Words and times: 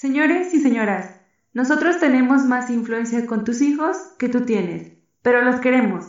Señores 0.00 0.54
y 0.54 0.60
señoras, 0.60 1.20
nosotros 1.52 2.00
tenemos 2.00 2.44
más 2.44 2.70
influencia 2.70 3.26
con 3.26 3.44
tus 3.44 3.60
hijos 3.60 3.98
que 4.18 4.30
tú 4.30 4.46
tienes, 4.46 4.96
pero 5.20 5.42
los 5.42 5.60
queremos. 5.60 6.06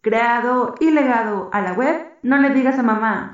Creado 0.00 0.74
y 0.80 0.90
legado 0.90 1.48
a 1.52 1.60
la 1.60 1.72
web, 1.72 2.04
no 2.24 2.38
le 2.38 2.50
digas 2.50 2.80
a 2.80 2.82
mamá. 2.82 3.32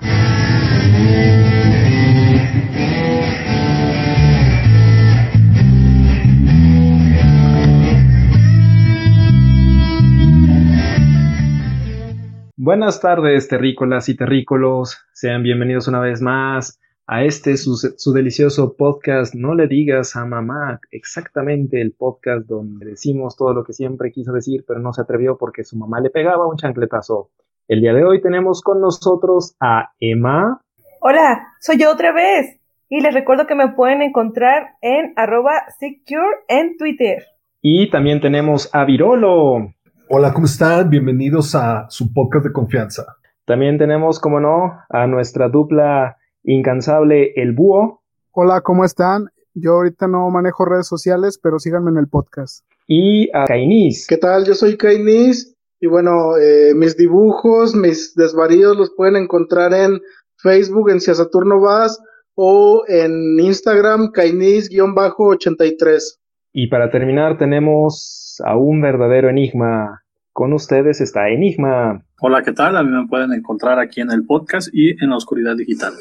Buenas 12.57 13.01
tardes, 13.01 13.49
terrícolas 13.49 14.11
y 14.11 14.17
terrícolos. 14.19 14.99
Sean 15.15 15.43
bienvenidos 15.43 15.89
una 15.89 16.01
vez 16.01 16.21
más 16.21 16.79
a 17.07 17.23
este 17.25 17.57
su, 17.57 18.13
delicioso 18.15 18.77
podcast 18.77 19.35
No 19.35 19.55
le 19.55 19.67
digas 19.67 20.17
a 20.17 20.25
mamá, 20.25 20.81
exactamente 20.91 21.81
el 21.81 21.93
podcast 21.93 22.47
donde 22.47 22.87
decimos 22.87 23.37
todo 23.37 23.53
lo 23.53 23.65
que 23.65 23.75
siempre 23.75 24.11
quiso 24.11 24.33
decir, 24.33 24.65
pero 24.67 24.81
no 24.81 24.93
se 24.93 25.03
atrevió 25.03 25.37
porque 25.37 25.65
su 25.65 25.77
mamá 25.77 26.01
le 26.01 26.11
pegaba 26.11 26.49
un 26.49 26.57
chancletazo. 26.57 27.31
El 27.69 27.81
día 27.81 27.93
de 27.93 28.05
hoy 28.05 28.23
tenemos 28.23 28.63
con 28.63 28.81
nosotros 28.81 29.55
a 29.61 29.93
Emma. 30.01 30.61
Hola, 31.01 31.49
soy 31.61 31.79
yo 31.79 31.91
otra 31.91 32.13
vez. 32.13 32.59
Y 32.89 33.01
les 33.01 33.13
recuerdo 33.13 33.47
que 33.47 33.55
me 33.55 33.73
pueden 33.73 34.03
encontrar 34.03 34.77
en 34.81 35.13
arroba 35.17 35.65
secure 35.79 36.37
en 36.49 36.77
Twitter. 36.77 37.25
Y 37.61 37.91
también 37.91 38.21
tenemos 38.21 38.71
a 38.75 38.85
Virolo. 38.85 39.75
Hola, 40.09 40.33
¿cómo 40.33 40.47
están? 40.47 40.91
Bienvenidos 40.91 41.55
a 41.55 41.87
su 41.89 42.13
podcast 42.13 42.45
de 42.47 42.53
confianza. 42.53 43.17
También 43.47 43.79
tenemos, 43.79 44.21
como 44.21 44.41
no, 44.41 44.79
a 44.89 45.07
nuestra 45.07 45.49
dupla 45.49 46.19
incansable, 46.45 47.33
el 47.37 47.53
búho. 47.53 48.03
Hola, 48.33 48.61
¿cómo 48.61 48.85
están? 48.85 49.31
Yo 49.55 49.75
ahorita 49.75 50.09
no 50.09 50.29
manejo 50.31 50.65
redes 50.65 50.87
sociales, 50.87 51.39
pero 51.43 51.59
síganme 51.59 51.91
en 51.91 51.99
el 51.99 52.09
podcast. 52.09 52.65
Y 52.87 53.31
a 53.35 53.45
Kainis. 53.47 54.07
¿Qué 54.07 54.17
tal? 54.17 54.45
Yo 54.45 54.55
soy 54.55 54.77
Kainis. 54.77 55.57
Y 55.81 55.87
bueno, 55.87 56.37
eh, 56.39 56.73
mis 56.75 56.97
dibujos, 56.97 57.75
mis 57.75 58.15
desvaríos 58.15 58.77
los 58.77 58.93
pueden 58.95 59.17
encontrar 59.17 59.75
en 59.75 60.01
Facebook, 60.37 60.91
en 60.91 61.01
Si 61.01 61.15
Saturno 61.15 61.61
Vas, 61.61 62.01
o 62.35 62.85
en 62.89 63.39
Instagram, 63.39 64.11
Kainis-83. 64.13 66.19
Y 66.53 66.67
para 66.69 66.91
terminar, 66.91 67.39
tenemos 67.39 68.41
a 68.45 68.57
un 68.57 68.81
verdadero 68.81 69.29
enigma. 69.29 70.01
Con 70.33 70.53
ustedes 70.53 71.01
está 71.01 71.29
Enigma. 71.29 72.05
Hola, 72.21 72.43
¿qué 72.43 72.53
tal? 72.53 72.77
A 72.77 72.83
mí 72.83 72.91
me 72.91 73.07
pueden 73.07 73.33
encontrar 73.33 73.79
aquí 73.79 74.01
en 74.01 74.11
el 74.11 74.27
podcast 74.27 74.69
y 74.73 74.91
en 75.03 75.11
la 75.11 75.17
oscuridad 75.17 75.57
digital. 75.57 75.95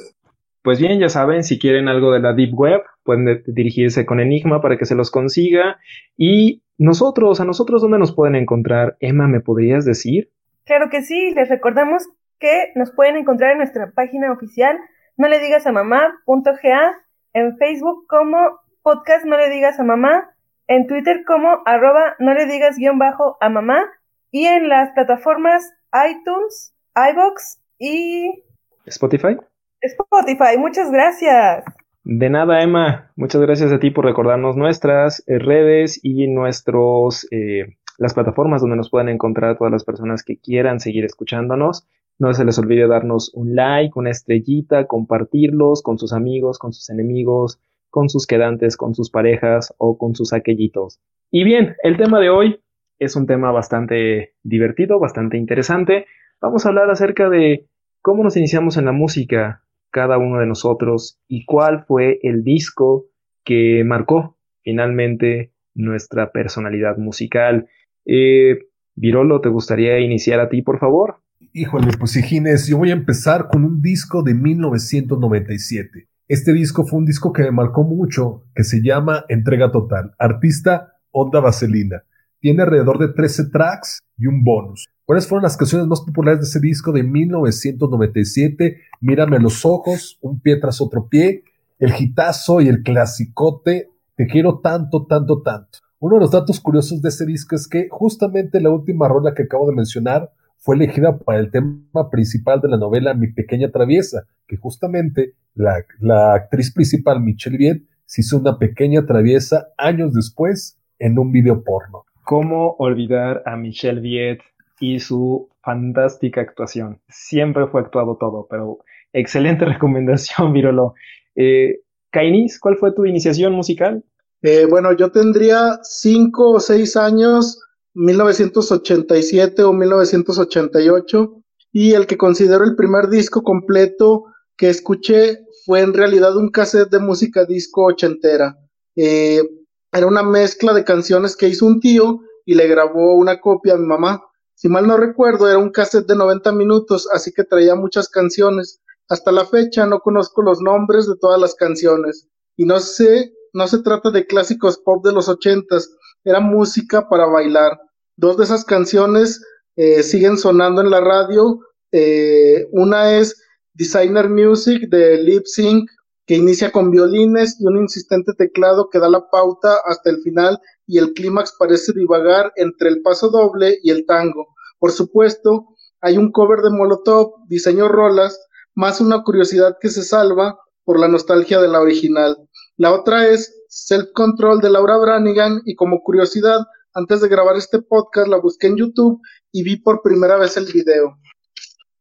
Pues 0.63 0.79
bien, 0.79 0.99
ya 0.99 1.09
saben, 1.09 1.43
si 1.43 1.59
quieren 1.59 1.87
algo 1.87 2.11
de 2.11 2.19
la 2.19 2.33
Deep 2.33 2.53
Web, 2.53 2.81
pueden 3.03 3.43
dirigirse 3.45 4.05
con 4.05 4.19
Enigma 4.19 4.61
para 4.61 4.77
que 4.77 4.85
se 4.85 4.95
los 4.95 5.11
consiga. 5.11 5.77
Y 6.17 6.63
nosotros, 6.77 7.39
a 7.41 7.45
nosotros, 7.45 7.81
¿dónde 7.81 7.99
nos 7.99 8.15
pueden 8.15 8.35
encontrar? 8.35 8.97
Emma, 8.99 9.27
¿me 9.27 9.41
podrías 9.41 9.85
decir? 9.85 10.31
Claro 10.65 10.89
que 10.89 11.03
sí, 11.03 11.33
les 11.35 11.49
recordamos 11.49 12.07
que 12.39 12.71
nos 12.75 12.91
pueden 12.91 13.17
encontrar 13.17 13.51
en 13.51 13.57
nuestra 13.57 13.91
página 13.91 14.31
oficial 14.31 14.77
no 15.15 15.27
le 15.27 15.39
digas 15.39 15.67
a 15.67 15.71
mamá.ga, 15.71 16.99
en 17.33 17.57
Facebook 17.57 18.07
como 18.07 18.59
podcast 18.81 19.25
no 19.25 19.37
le 19.37 19.49
digas 19.49 19.79
a 19.79 19.83
mamá 19.83 20.31
en 20.67 20.87
Twitter 20.87 21.23
como 21.25 21.61
arroba 21.65 22.15
no 22.19 22.33
le 22.33 22.45
digas 22.45 22.77
guion 22.77 22.97
bajo 22.97 23.37
a 23.39 23.49
mamá 23.49 23.85
y 24.31 24.45
en 24.45 24.69
las 24.69 24.91
plataformas 24.91 25.71
iTunes, 26.09 26.73
iBox 26.95 27.59
y 27.77 28.43
Spotify. 28.85 29.37
Spotify, 29.83 30.57
muchas 30.57 30.91
gracias. 30.91 31.63
De 32.05 32.29
nada, 32.29 32.61
Emma. 32.61 33.11
Muchas 33.15 33.41
gracias 33.41 33.71
a 33.71 33.79
ti 33.79 33.91
por 33.91 34.05
recordarnos 34.05 34.55
nuestras 34.55 35.23
eh, 35.27 35.39
redes 35.39 35.99
y 36.03 36.27
nuestros 36.27 37.27
eh, 37.31 37.77
las 37.97 38.13
plataformas 38.13 38.61
donde 38.61 38.77
nos 38.77 38.89
pueden 38.89 39.09
encontrar 39.09 39.57
todas 39.57 39.71
las 39.71 39.83
personas 39.83 40.23
que 40.23 40.37
quieran 40.37 40.79
seguir 40.79 41.05
escuchándonos. 41.05 41.87
No 42.19 42.33
se 42.33 42.45
les 42.45 42.57
olvide 42.57 42.87
darnos 42.87 43.31
un 43.33 43.55
like, 43.55 43.93
una 43.95 44.11
estrellita, 44.11 44.85
compartirlos 44.85 45.81
con 45.81 45.97
sus 45.97 46.13
amigos, 46.13 46.59
con 46.59 46.73
sus 46.73 46.89
enemigos, 46.89 47.59
con 47.89 48.09
sus 48.09 48.27
quedantes, 48.27 48.77
con 48.77 48.95
sus 48.95 49.09
parejas 49.09 49.73
o 49.77 49.97
con 49.97 50.15
sus 50.15 50.33
aquellitos. 50.33 50.99
Y 51.31 51.43
bien, 51.43 51.75
el 51.83 51.97
tema 51.97 52.19
de 52.19 52.29
hoy 52.29 52.59
es 52.99 53.15
un 53.15 53.27
tema 53.27 53.51
bastante 53.51 54.33
divertido, 54.43 54.99
bastante 54.99 55.37
interesante. 55.37 56.05
Vamos 56.41 56.65
a 56.65 56.69
hablar 56.69 56.89
acerca 56.89 57.29
de 57.29 57.67
cómo 58.01 58.23
nos 58.23 58.37
iniciamos 58.37 58.77
en 58.77 58.85
la 58.85 58.91
música, 58.91 59.63
cada 59.93 60.17
uno 60.17 60.39
de 60.39 60.47
nosotros, 60.47 61.19
y 61.27 61.45
cuál 61.45 61.85
fue 61.85 62.19
el 62.23 62.43
disco 62.43 63.05
que 63.45 63.83
marcó 63.85 64.37
finalmente 64.63 65.53
nuestra 65.75 66.31
personalidad 66.31 66.97
musical. 66.97 67.67
Eh, 68.05 68.57
Virolo, 68.95 69.39
¿te 69.39 69.49
gustaría 69.49 69.99
iniciar 69.99 70.39
a 70.39 70.49
ti, 70.49 70.63
por 70.63 70.79
favor? 70.79 71.17
Híjole, 71.53 71.91
pues 71.99 72.15
Higines, 72.15 72.67
yo 72.67 72.79
voy 72.79 72.89
a 72.89 72.93
empezar 72.93 73.47
con 73.51 73.63
un 73.63 73.81
disco 73.81 74.23
de 74.23 74.33
1997. 74.33 76.07
Este 76.27 76.53
disco 76.53 76.85
fue 76.85 76.99
un 76.99 77.05
disco 77.05 77.31
que 77.31 77.43
me 77.43 77.51
marcó 77.51 77.83
mucho, 77.83 78.45
que 78.55 78.63
se 78.63 78.81
llama 78.81 79.25
Entrega 79.29 79.71
Total. 79.71 80.15
Artista 80.17 80.93
Onda 81.11 81.39
Vaselina. 81.39 82.03
Tiene 82.43 82.63
alrededor 82.63 82.99
de 82.99 83.07
13 83.07 83.51
tracks 83.51 83.99
y 84.17 84.27
un 84.27 84.43
bonus. 84.43 84.89
¿Cuáles 85.05 85.29
fueron 85.29 85.43
las 85.43 85.55
canciones 85.55 85.87
más 85.87 86.01
populares 86.01 86.41
de 86.41 86.45
ese 86.47 86.59
disco 86.59 86.91
de 86.91 87.01
1997? 87.01 88.81
Mírame 88.99 89.39
los 89.39 89.65
ojos, 89.65 90.17
Un 90.19 90.41
pie 90.41 90.57
tras 90.57 90.81
otro 90.81 91.07
pie, 91.07 91.45
El 91.79 91.93
gitazo 91.93 92.59
y 92.59 92.67
el 92.67 92.83
clasicote. 92.83 93.91
Te 94.17 94.27
quiero 94.27 94.59
tanto, 94.59 95.05
tanto, 95.05 95.41
tanto. 95.41 95.79
Uno 95.99 96.15
de 96.15 96.19
los 96.19 96.31
datos 96.31 96.59
curiosos 96.59 97.01
de 97.01 97.07
ese 97.07 97.25
disco 97.25 97.55
es 97.55 97.65
que 97.65 97.87
justamente 97.89 98.59
la 98.59 98.71
última 98.71 99.07
rola 99.07 99.33
que 99.33 99.43
acabo 99.43 99.69
de 99.69 99.77
mencionar 99.77 100.29
fue 100.57 100.75
elegida 100.75 101.17
para 101.19 101.39
el 101.39 101.49
tema 101.49 102.09
principal 102.11 102.59
de 102.59 102.67
la 102.67 102.75
novela 102.75 103.13
Mi 103.13 103.31
Pequeña 103.31 103.71
Traviesa, 103.71 104.25
que 104.45 104.57
justamente 104.57 105.35
la, 105.55 106.33
actriz 106.33 106.73
principal, 106.73 107.21
Michelle 107.21 107.57
Viet, 107.57 107.83
se 108.03 108.19
hizo 108.19 108.37
una 108.37 108.59
pequeña 108.59 109.05
traviesa 109.05 109.69
años 109.77 110.13
después 110.13 110.77
en 110.99 111.17
un 111.17 111.31
video 111.31 111.63
porno. 111.63 112.03
¿Cómo 112.33 112.75
olvidar 112.79 113.43
a 113.45 113.55
Michelle 113.55 114.01
Viet 114.01 114.39
y 114.79 114.99
su 114.99 115.49
fantástica 115.61 116.41
actuación? 116.41 116.99
Siempre 117.07 117.67
fue 117.67 117.81
actuado 117.81 118.17
todo, 118.19 118.47
pero 118.49 118.79
excelente 119.13 119.65
recomendación, 119.73 120.51
Virolo. 120.51 120.95
Eh, 121.35 121.81
Kainis, 122.09 122.59
¿cuál 122.59 122.77
fue 122.77 122.91
tu 122.91 123.05
iniciación 123.05 123.53
musical? 123.53 124.03
Eh, 124.41 124.65
bueno, 124.67 124.93
yo 124.93 125.11
tendría 125.11 125.77
cinco 125.83 126.53
o 126.53 126.59
seis 126.59 126.97
años 126.97 127.61
1987 127.93 129.61
o 129.61 129.71
1988 129.71 131.35
y 131.71 131.91
el 131.93 132.07
que 132.07 132.17
considero 132.17 132.63
el 132.63 132.75
primer 132.75 133.09
disco 133.09 133.43
completo 133.43 134.23
que 134.57 134.69
escuché 134.69 135.37
fue 135.67 135.81
en 135.81 135.93
realidad 135.93 136.35
un 136.35 136.49
cassette 136.49 136.89
de 136.89 136.97
música 136.97 137.45
disco 137.45 137.85
ochentera. 137.85 138.57
Eh, 138.95 139.43
era 139.93 140.07
una 140.07 140.23
mezcla 140.23 140.73
de 140.73 140.83
canciones 140.83 141.35
que 141.35 141.47
hizo 141.47 141.65
un 141.65 141.79
tío 141.79 142.21
y 142.45 142.55
le 142.55 142.67
grabó 142.67 143.15
una 143.15 143.39
copia 143.39 143.73
a 143.73 143.77
mi 143.77 143.85
mamá. 143.85 144.23
Si 144.55 144.67
mal 144.67 144.87
no 144.87 144.97
recuerdo, 144.97 145.47
era 145.47 145.57
un 145.57 145.71
cassette 145.71 146.07
de 146.07 146.15
90 146.15 146.51
minutos, 146.51 147.07
así 147.11 147.31
que 147.31 147.43
traía 147.43 147.75
muchas 147.75 148.09
canciones. 148.09 148.81
Hasta 149.09 149.31
la 149.31 149.45
fecha 149.45 149.85
no 149.85 149.99
conozco 149.99 150.41
los 150.41 150.61
nombres 150.61 151.07
de 151.07 151.15
todas 151.19 151.39
las 151.39 151.55
canciones. 151.55 152.27
Y 152.55 152.65
no 152.65 152.79
sé, 152.79 153.33
no 153.53 153.67
se 153.67 153.81
trata 153.83 154.09
de 154.11 154.25
clásicos 154.25 154.77
pop 154.79 155.05
de 155.05 155.13
los 155.13 155.29
ochentas, 155.29 155.89
era 156.23 156.39
música 156.39 157.07
para 157.09 157.25
bailar. 157.27 157.79
Dos 158.15 158.37
de 158.37 158.45
esas 158.45 158.63
canciones 158.65 159.41
eh, 159.75 160.03
siguen 160.03 160.37
sonando 160.37 160.81
en 160.81 160.89
la 160.89 161.01
radio. 161.01 161.59
Eh, 161.91 162.67
una 162.71 163.17
es 163.17 163.41
Designer 163.73 164.29
Music 164.29 164.87
de 164.89 165.21
Lip 165.21 165.45
Sync, 165.45 165.89
que 166.25 166.35
inicia 166.35 166.71
con 166.71 166.91
violines 166.91 167.57
y 167.59 167.65
un 167.65 167.77
insistente 167.77 168.33
teclado 168.33 168.89
que 168.89 168.99
da 168.99 169.09
la 169.09 169.29
pauta 169.29 169.77
hasta 169.85 170.09
el 170.09 170.21
final 170.21 170.59
y 170.87 170.97
el 170.97 171.13
clímax 171.13 171.55
parece 171.57 171.93
divagar 171.93 172.51
entre 172.55 172.89
el 172.89 173.01
paso 173.01 173.29
doble 173.29 173.79
y 173.83 173.91
el 173.91 174.05
tango. 174.05 174.47
Por 174.79 174.91
supuesto, 174.91 175.67
hay 176.01 176.17
un 176.17 176.31
cover 176.31 176.59
de 176.61 176.69
Molotov, 176.69 177.47
diseño 177.47 177.87
rolas, 177.87 178.39
más 178.75 179.01
una 179.01 179.23
curiosidad 179.23 179.77
que 179.79 179.89
se 179.89 180.03
salva 180.03 180.57
por 180.83 180.99
la 180.99 181.07
nostalgia 181.07 181.61
de 181.61 181.67
la 181.67 181.79
original. 181.79 182.37
La 182.77 182.93
otra 182.93 183.27
es 183.27 183.53
Self 183.69 184.09
Control 184.13 184.59
de 184.59 184.69
Laura 184.69 184.97
Branigan 184.97 185.61
y 185.65 185.75
como 185.75 186.01
curiosidad, 186.01 186.59
antes 186.93 187.21
de 187.21 187.27
grabar 187.27 187.55
este 187.55 187.81
podcast 187.81 188.27
la 188.27 188.37
busqué 188.37 188.67
en 188.67 188.77
YouTube 188.77 189.19
y 189.51 189.63
vi 189.63 189.77
por 189.77 190.01
primera 190.01 190.37
vez 190.37 190.57
el 190.57 190.65
video. 190.65 191.17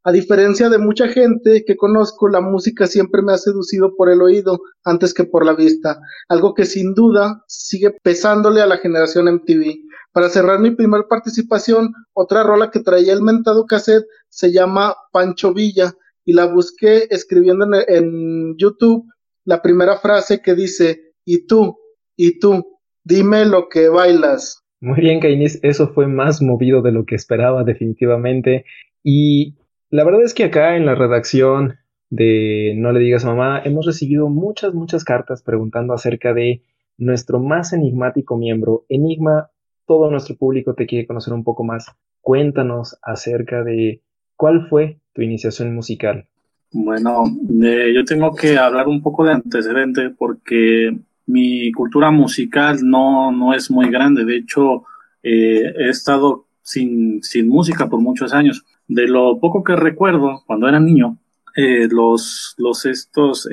A 0.04 0.10
diferencia 0.10 0.68
de 0.68 0.78
mucha 0.78 1.06
gente 1.08 1.64
que 1.64 1.76
conozco, 1.76 2.28
la 2.28 2.40
música 2.40 2.86
siempre 2.86 3.22
me 3.22 3.32
ha 3.32 3.38
seducido 3.38 3.94
por 3.96 4.10
el 4.10 4.20
oído 4.20 4.60
antes 4.84 5.14
que 5.14 5.24
por 5.24 5.46
la 5.46 5.54
vista, 5.54 6.00
algo 6.28 6.54
que 6.54 6.64
sin 6.64 6.94
duda 6.94 7.44
sigue 7.46 7.92
pesándole 8.02 8.60
a 8.60 8.66
la 8.66 8.78
generación 8.78 9.32
MTV. 9.32 9.76
Para 10.12 10.28
cerrar 10.28 10.58
mi 10.58 10.72
primera 10.72 11.06
participación, 11.08 11.92
otra 12.14 12.42
rola 12.42 12.70
que 12.70 12.80
traía 12.80 13.12
el 13.12 13.22
mentado 13.22 13.64
cassette 13.64 14.04
se 14.28 14.52
llama 14.52 14.94
Pancho 15.12 15.54
Villa 15.54 15.94
y 16.24 16.32
la 16.32 16.46
busqué 16.46 17.06
escribiendo 17.10 17.64
en, 17.66 17.84
en 17.88 18.56
YouTube 18.58 19.06
la 19.44 19.62
primera 19.62 19.96
frase 19.96 20.40
que 20.42 20.54
dice, 20.54 21.14
¿y 21.24 21.46
tú 21.46 21.78
Y 22.16 22.38
tú, 22.38 22.78
dime 23.04 23.44
lo 23.46 23.68
que 23.68 23.88
bailas. 23.88 24.62
Muy 24.80 25.00
bien, 25.00 25.20
Kainis, 25.20 25.58
eso 25.62 25.88
fue 25.88 26.06
más 26.06 26.42
movido 26.42 26.82
de 26.82 26.92
lo 26.92 27.04
que 27.04 27.14
esperaba 27.14 27.64
definitivamente. 27.64 28.64
Y 29.02 29.56
la 29.92 30.04
verdad 30.04 30.22
es 30.22 30.32
que 30.32 30.44
acá 30.44 30.76
en 30.76 30.86
la 30.86 30.94
redacción 30.94 31.76
de 32.08 32.74
No 32.76 32.92
le 32.92 33.00
digas 33.00 33.24
mamá 33.24 33.60
hemos 33.62 33.86
recibido 33.86 34.28
muchas, 34.28 34.74
muchas 34.74 35.04
cartas 35.04 35.42
preguntando 35.42 35.92
acerca 35.92 36.32
de 36.32 36.62
nuestro 36.96 37.40
más 37.40 37.74
enigmático 37.74 38.38
miembro. 38.38 38.84
Enigma, 38.88 39.50
todo 39.86 40.10
nuestro 40.10 40.36
público 40.36 40.74
te 40.74 40.86
quiere 40.86 41.06
conocer 41.06 41.34
un 41.34 41.44
poco 41.44 41.62
más. 41.62 41.86
Cuéntanos 42.22 42.98
acerca 43.02 43.62
de 43.64 44.00
cuál 44.34 44.66
fue 44.68 44.98
tu 45.12 45.20
iniciación 45.20 45.74
musical. 45.74 46.26
Bueno, 46.70 47.24
eh, 47.62 47.92
yo 47.94 48.02
tengo 48.06 48.34
que 48.34 48.56
hablar 48.56 48.88
un 48.88 49.02
poco 49.02 49.26
de 49.26 49.32
antecedente 49.32 50.08
porque 50.08 50.96
mi 51.26 51.70
cultura 51.72 52.10
musical 52.10 52.78
no, 52.82 53.30
no 53.30 53.52
es 53.52 53.70
muy 53.70 53.90
grande. 53.90 54.24
De 54.24 54.36
hecho, 54.36 54.84
eh, 55.22 55.70
he 55.78 55.88
estado 55.90 56.46
sin, 56.62 57.22
sin 57.22 57.48
música 57.48 57.90
por 57.90 58.00
muchos 58.00 58.32
años. 58.32 58.64
De 58.88 59.06
lo 59.06 59.38
poco 59.38 59.64
que 59.64 59.76
recuerdo 59.76 60.42
cuando 60.46 60.68
era 60.68 60.80
niño, 60.80 61.18
eh, 61.56 61.88
los, 61.90 62.54
los 62.58 62.84
estos 62.86 63.48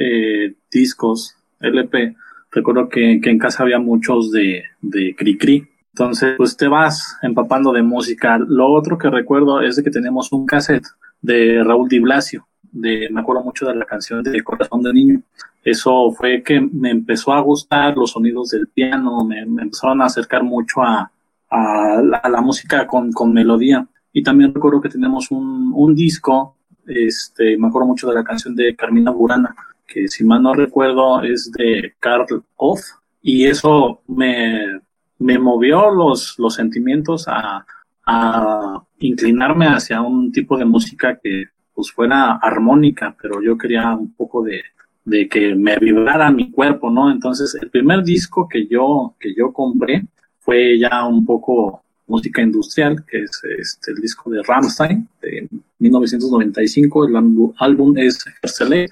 discos 0.72 1.36
LP, 1.60 2.16
recuerdo 2.52 2.90
que, 2.90 3.20
que, 3.22 3.30
en 3.30 3.38
casa 3.38 3.64
había 3.64 3.80
muchos 3.80 4.32
de, 4.32 4.64
de 4.82 5.16
Cri 5.16 5.68
Entonces, 5.94 6.36
pues 6.38 6.58
te 6.58 6.68
vas 6.68 7.18
empapando 7.22 7.72
de 7.72 7.84
música. 7.84 8.38
Lo 8.38 8.72
otro 8.72 8.98
que 8.98 9.10
recuerdo 9.10 9.62
es 9.62 9.76
de 9.76 9.84
que 9.84 9.92
tenemos 9.92 10.32
un 10.32 10.46
cassette 10.46 10.88
de 11.22 11.64
Raúl 11.64 11.90
Di 11.90 12.00
Blasio 12.00 12.50
de, 12.72 13.10
me 13.12 13.22
acuerdo 13.22 13.44
mucho 13.44 13.66
de 13.66 13.76
la 13.76 13.86
canción 13.86 14.24
de 14.24 14.44
Corazón 14.44 14.84
de 14.84 14.94
Niño. 14.94 15.22
Eso 15.64 16.12
fue 16.12 16.42
que 16.44 16.62
me 16.62 16.92
empezó 16.92 17.34
a 17.34 17.42
gustar 17.42 17.98
los 17.98 18.12
sonidos 18.12 18.50
del 18.50 18.68
piano, 18.68 19.24
me, 19.26 19.42
empezaron 19.42 20.02
a 20.02 20.06
acercar 20.06 20.44
mucho 20.44 20.82
a, 20.82 21.12
a, 21.50 22.02
la, 22.02 22.42
música 22.42 22.88
con, 22.88 23.12
con, 23.12 23.34
melodía. 23.34 23.86
Y 24.12 24.24
también 24.24 24.54
recuerdo 24.54 24.82
que 24.82 24.90
tenemos 24.90 25.32
un, 25.32 25.72
un, 25.76 25.96
disco, 25.96 26.58
este, 26.86 27.58
me 27.58 27.68
acuerdo 27.68 27.88
mucho 27.88 28.08
de 28.08 28.16
la 28.16 28.24
canción 28.24 28.56
de 28.56 28.76
Carmina 28.76 29.12
Burana, 29.12 29.56
que 29.86 30.08
si 30.08 30.24
mal 30.24 30.42
no 30.42 30.54
recuerdo 30.54 31.22
es 31.22 31.52
de 31.52 31.94
Karl 32.00 32.44
Off, 32.56 32.82
y 33.22 33.46
eso 33.46 34.02
me, 34.08 34.80
me 35.20 35.38
movió 35.38 35.92
los, 35.92 36.38
los 36.40 36.56
sentimientos 36.56 37.28
a, 37.28 37.66
a 38.06 38.84
inclinarme 39.00 39.68
hacia 39.68 40.02
un 40.02 40.32
tipo 40.32 40.58
de 40.58 40.66
música 40.66 41.20
que 41.22 41.46
pues 41.74 41.92
fuera 41.92 42.34
armónica, 42.34 43.16
pero 43.22 43.42
yo 43.42 43.58
quería 43.58 43.96
un 43.96 44.14
poco 44.14 44.44
de, 44.44 44.62
de 45.06 45.28
que 45.30 45.56
me 45.56 45.78
vibrara 45.78 46.32
mi 46.32 46.52
cuerpo, 46.52 46.90
¿no? 46.90 47.12
Entonces, 47.12 47.58
el 47.62 47.70
primer 47.70 48.04
disco 48.04 48.48
que 48.48 48.68
yo, 48.68 49.16
que 49.20 49.34
yo 49.34 49.54
compré 49.54 50.06
fue 50.40 50.78
ya 50.78 51.06
un 51.06 51.26
poco 51.26 51.84
música 52.10 52.42
industrial, 52.42 53.06
que 53.06 53.24
es 53.24 53.42
este, 53.58 53.92
el 53.92 54.02
disco 54.02 54.30
de 54.30 54.42
Rammstein 54.44 55.08
de 55.22 55.48
1995, 55.80 57.06
el 57.06 57.16
álbum 57.60 57.98
es 57.98 58.26
Herzelé, 58.42 58.88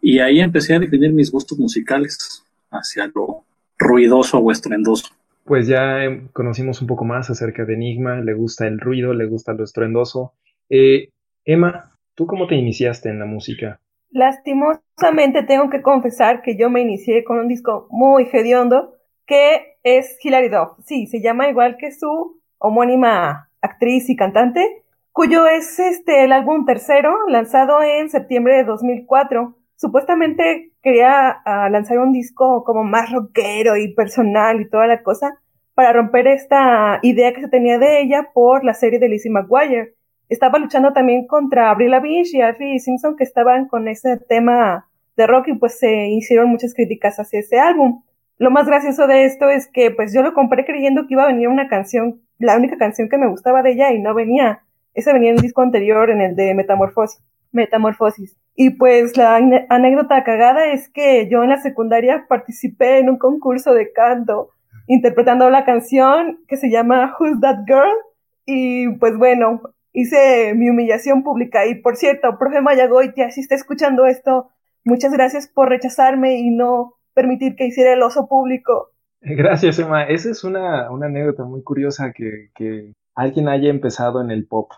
y 0.00 0.18
ahí 0.20 0.40
empecé 0.40 0.74
a 0.74 0.78
definir 0.78 1.12
mis 1.12 1.30
gustos 1.30 1.58
musicales 1.58 2.44
hacia 2.70 3.10
lo 3.14 3.44
ruidoso 3.78 4.38
o 4.38 4.50
estruendoso. 4.50 5.08
Pues 5.44 5.66
ya 5.66 5.98
conocimos 6.32 6.80
un 6.80 6.86
poco 6.86 7.04
más 7.04 7.28
acerca 7.28 7.64
de 7.64 7.74
Enigma, 7.74 8.20
le 8.20 8.32
gusta 8.32 8.66
el 8.66 8.80
ruido, 8.80 9.12
le 9.12 9.26
gusta 9.26 9.52
lo 9.52 9.64
estruendoso. 9.64 10.32
Eh, 10.70 11.10
Emma, 11.44 11.94
¿Tú 12.14 12.26
cómo 12.26 12.46
te 12.46 12.54
iniciaste 12.54 13.08
en 13.08 13.18
la 13.18 13.26
música? 13.26 13.80
Lastimosamente 14.10 15.42
tengo 15.42 15.68
que 15.68 15.82
confesar 15.82 16.42
que 16.42 16.56
yo 16.56 16.70
me 16.70 16.80
inicié 16.80 17.24
con 17.24 17.38
un 17.40 17.48
disco 17.48 17.88
muy 17.90 18.28
hediondo 18.32 18.94
que 19.26 19.78
es 19.82 20.16
Hilary 20.22 20.48
Duff. 20.48 20.78
Sí, 20.84 21.06
se 21.06 21.20
llama 21.20 21.48
igual 21.48 21.76
que 21.76 21.90
su 21.90 22.40
homónima 22.64 23.50
actriz 23.60 24.08
y 24.10 24.16
cantante, 24.16 24.84
cuyo 25.12 25.46
es 25.46 25.78
este 25.78 26.24
el 26.24 26.32
álbum 26.32 26.64
tercero 26.64 27.28
lanzado 27.28 27.82
en 27.82 28.10
septiembre 28.10 28.56
de 28.56 28.64
2004. 28.64 29.56
Supuestamente 29.76 30.72
quería 30.82 31.30
ah, 31.44 31.68
lanzar 31.70 31.98
un 31.98 32.12
disco 32.12 32.64
como 32.64 32.84
más 32.84 33.12
rockero 33.12 33.76
y 33.76 33.94
personal 33.94 34.60
y 34.60 34.68
toda 34.68 34.86
la 34.86 35.02
cosa 35.02 35.38
para 35.74 35.92
romper 35.92 36.26
esta 36.28 37.00
idea 37.02 37.32
que 37.32 37.42
se 37.42 37.48
tenía 37.48 37.78
de 37.78 38.00
ella 38.00 38.30
por 38.32 38.64
la 38.64 38.74
serie 38.74 38.98
de 38.98 39.08
Lizzie 39.08 39.30
McGuire 39.30 39.94
estaba 40.28 40.58
luchando 40.58 40.92
también 40.92 41.26
contra 41.26 41.70
Avril 41.70 41.90
Lavigne 41.90 42.24
y 42.32 42.40
Ashley 42.40 42.78
Simpson 42.78 43.16
que 43.16 43.24
estaban 43.24 43.68
con 43.68 43.88
ese 43.88 44.16
tema 44.16 44.88
de 45.16 45.26
rock 45.26 45.48
y 45.48 45.54
pues 45.54 45.78
se 45.78 46.08
hicieron 46.08 46.48
muchas 46.48 46.74
críticas 46.74 47.18
hacia 47.18 47.40
ese 47.40 47.58
álbum. 47.58 48.02
Lo 48.38 48.50
más 48.50 48.66
gracioso 48.66 49.06
de 49.06 49.26
esto 49.26 49.48
es 49.48 49.68
que 49.68 49.90
pues 49.90 50.12
yo 50.12 50.22
lo 50.22 50.34
compré 50.34 50.64
creyendo 50.64 51.06
que 51.06 51.14
iba 51.14 51.24
a 51.24 51.28
venir 51.28 51.48
una 51.48 51.68
canción, 51.68 52.22
la 52.44 52.56
única 52.56 52.76
canción 52.76 53.08
que 53.08 53.18
me 53.18 53.28
gustaba 53.28 53.62
de 53.62 53.72
ella 53.72 53.92
y 53.92 54.00
no 54.00 54.14
venía. 54.14 54.62
Ese 54.92 55.12
venía 55.12 55.30
en 55.30 55.36
el 55.36 55.42
disco 55.42 55.62
anterior, 55.62 56.10
en 56.10 56.20
el 56.20 56.36
de 56.36 56.54
Metamorfosis. 56.54 57.22
Metamorfosis. 57.52 58.36
Y 58.54 58.70
pues 58.70 59.16
la 59.16 59.36
anécdota 59.68 60.22
cagada 60.24 60.72
es 60.72 60.88
que 60.88 61.28
yo 61.28 61.42
en 61.42 61.50
la 61.50 61.60
secundaria 61.60 62.26
participé 62.28 62.98
en 62.98 63.08
un 63.08 63.18
concurso 63.18 63.72
de 63.74 63.92
canto 63.92 64.50
interpretando 64.86 65.48
la 65.50 65.64
canción 65.64 66.40
que 66.46 66.56
se 66.56 66.70
llama 66.70 67.16
Who's 67.18 67.40
That 67.40 67.64
Girl? 67.66 67.96
Y 68.44 68.90
pues 68.98 69.16
bueno, 69.16 69.62
hice 69.92 70.54
mi 70.54 70.68
humillación 70.68 71.22
pública. 71.22 71.66
Y 71.66 71.76
por 71.76 71.96
cierto, 71.96 72.38
profe 72.38 72.60
Mayagoitia, 72.60 73.30
si 73.30 73.40
está 73.40 73.54
escuchando 73.54 74.06
esto, 74.06 74.50
muchas 74.84 75.12
gracias 75.12 75.48
por 75.48 75.68
rechazarme 75.68 76.36
y 76.36 76.50
no 76.50 76.94
permitir 77.14 77.56
que 77.56 77.66
hiciera 77.66 77.92
el 77.92 78.02
oso 78.02 78.28
público. 78.28 78.90
Gracias, 79.36 79.78
Emma. 79.78 80.04
Esa 80.04 80.30
es 80.30 80.44
una, 80.44 80.90
una 80.90 81.06
anécdota 81.06 81.44
muy 81.44 81.62
curiosa 81.62 82.12
que, 82.12 82.50
que, 82.54 82.92
alguien 83.14 83.48
haya 83.48 83.70
empezado 83.70 84.20
en 84.20 84.30
el 84.30 84.46
pop. 84.46 84.70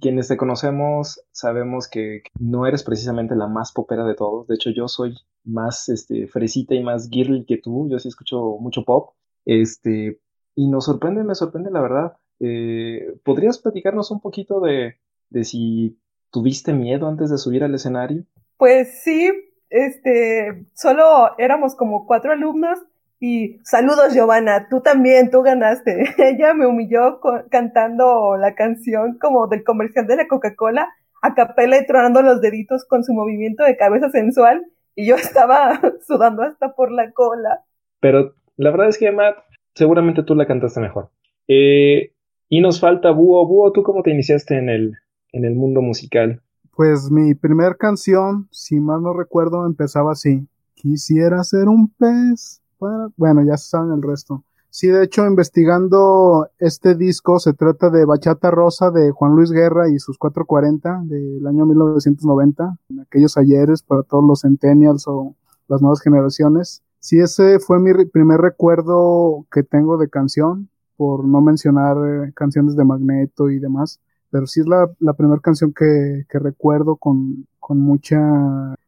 Quienes 0.00 0.28
te 0.28 0.36
conocemos 0.36 1.24
sabemos 1.32 1.88
que 1.88 2.22
no 2.38 2.66
eres 2.66 2.82
precisamente 2.82 3.34
la 3.36 3.46
más 3.46 3.72
popera 3.72 4.04
de 4.04 4.14
todos. 4.14 4.46
De 4.46 4.54
hecho, 4.54 4.70
yo 4.70 4.86
soy 4.88 5.16
más 5.44 5.88
este, 5.88 6.26
fresita 6.28 6.74
y 6.74 6.82
más 6.82 7.08
girly 7.10 7.44
que 7.44 7.58
tú. 7.58 7.88
Yo 7.90 7.98
sí 7.98 8.08
escucho 8.08 8.58
mucho 8.60 8.84
pop. 8.84 9.14
Este, 9.44 10.20
y 10.54 10.68
nos 10.68 10.84
sorprende, 10.84 11.24
me 11.24 11.34
sorprende 11.34 11.70
la 11.70 11.80
verdad. 11.80 12.16
Eh, 12.40 13.16
¿Podrías 13.24 13.58
platicarnos 13.58 14.10
un 14.10 14.20
poquito 14.20 14.60
de, 14.60 14.96
de 15.30 15.44
si 15.44 15.98
tuviste 16.30 16.72
miedo 16.72 17.08
antes 17.08 17.30
de 17.30 17.38
subir 17.38 17.64
al 17.64 17.74
escenario? 17.74 18.24
Pues 18.56 19.02
sí, 19.02 19.30
este, 19.70 20.66
solo 20.74 21.36
éramos 21.38 21.74
como 21.74 22.06
cuatro 22.06 22.32
alumnos 22.32 22.78
y 23.20 23.58
saludos 23.64 24.14
Giovanna, 24.14 24.68
tú 24.68 24.80
también, 24.80 25.30
tú 25.30 25.42
ganaste. 25.42 26.04
Ella 26.18 26.54
me 26.54 26.66
humilló 26.66 27.20
cantando 27.50 28.36
la 28.36 28.54
canción 28.54 29.18
como 29.18 29.46
del 29.46 29.64
comercial 29.64 30.06
de 30.06 30.16
la 30.16 30.28
Coca-Cola 30.28 30.88
a 31.22 31.34
capela 31.34 31.78
y 31.78 31.86
tronando 31.86 32.20
los 32.20 32.40
deditos 32.40 32.84
con 32.84 33.02
su 33.02 33.14
movimiento 33.14 33.64
de 33.64 33.76
cabeza 33.76 34.10
sensual 34.10 34.66
y 34.94 35.06
yo 35.06 35.14
estaba 35.16 35.80
sudando 36.06 36.42
hasta 36.42 36.74
por 36.74 36.92
la 36.92 37.12
cola. 37.12 37.64
Pero 38.00 38.34
la 38.56 38.70
verdad 38.70 38.88
es 38.88 38.98
que 38.98 39.06
Emma, 39.06 39.34
seguramente 39.74 40.22
tú 40.22 40.34
la 40.34 40.46
cantaste 40.46 40.80
mejor. 40.80 41.10
Eh, 41.48 42.12
y 42.48 42.60
nos 42.60 42.80
falta 42.80 43.10
Búho. 43.10 43.46
Búho, 43.46 43.72
¿tú 43.72 43.82
cómo 43.82 44.02
te 44.02 44.10
iniciaste 44.10 44.58
en 44.58 44.68
el, 44.68 44.92
en 45.32 45.44
el 45.44 45.54
mundo 45.54 45.80
musical? 45.80 46.42
Pues 46.76 47.10
mi 47.10 47.34
primer 47.34 47.76
canción, 47.76 48.48
si 48.50 48.80
mal 48.80 49.02
no 49.02 49.12
recuerdo, 49.12 49.66
empezaba 49.66 50.12
así. 50.12 50.46
Quisiera 50.74 51.42
ser 51.44 51.68
un 51.68 51.88
pez. 51.88 52.60
Bueno, 52.78 53.42
ya 53.44 53.56
se 53.56 53.70
saben 53.70 53.92
el 53.92 54.02
resto. 54.02 54.44
Sí, 54.70 54.88
de 54.88 55.04
hecho, 55.04 55.24
investigando 55.24 56.48
este 56.58 56.96
disco, 56.96 57.38
se 57.38 57.52
trata 57.52 57.90
de 57.90 58.04
Bachata 58.04 58.50
Rosa 58.50 58.90
de 58.90 59.12
Juan 59.12 59.36
Luis 59.36 59.52
Guerra 59.52 59.88
y 59.88 60.00
sus 60.00 60.18
440 60.18 61.02
del 61.04 61.46
año 61.46 61.64
1990, 61.64 62.76
en 62.90 63.00
aquellos 63.00 63.36
ayeres 63.36 63.82
para 63.84 64.02
todos 64.02 64.24
los 64.26 64.40
centennials 64.40 65.06
o 65.06 65.36
las 65.68 65.80
nuevas 65.80 66.00
generaciones. 66.00 66.82
Sí, 66.98 67.20
ese 67.20 67.60
fue 67.60 67.78
mi 67.78 67.92
primer 68.06 68.40
recuerdo 68.40 69.46
que 69.52 69.62
tengo 69.62 69.96
de 69.96 70.08
canción 70.08 70.68
por 70.96 71.24
no 71.24 71.40
mencionar 71.40 71.96
eh, 71.98 72.32
canciones 72.34 72.74
de 72.74 72.84
Magneto 72.84 73.50
y 73.50 73.60
demás, 73.60 74.00
pero 74.30 74.48
sí 74.48 74.60
es 74.60 74.66
la, 74.66 74.90
la 74.98 75.12
primera 75.12 75.40
canción 75.40 75.72
que, 75.72 76.24
que 76.28 76.38
recuerdo 76.40 76.96
con, 76.96 77.46
con 77.60 77.78
mucha 77.78 78.18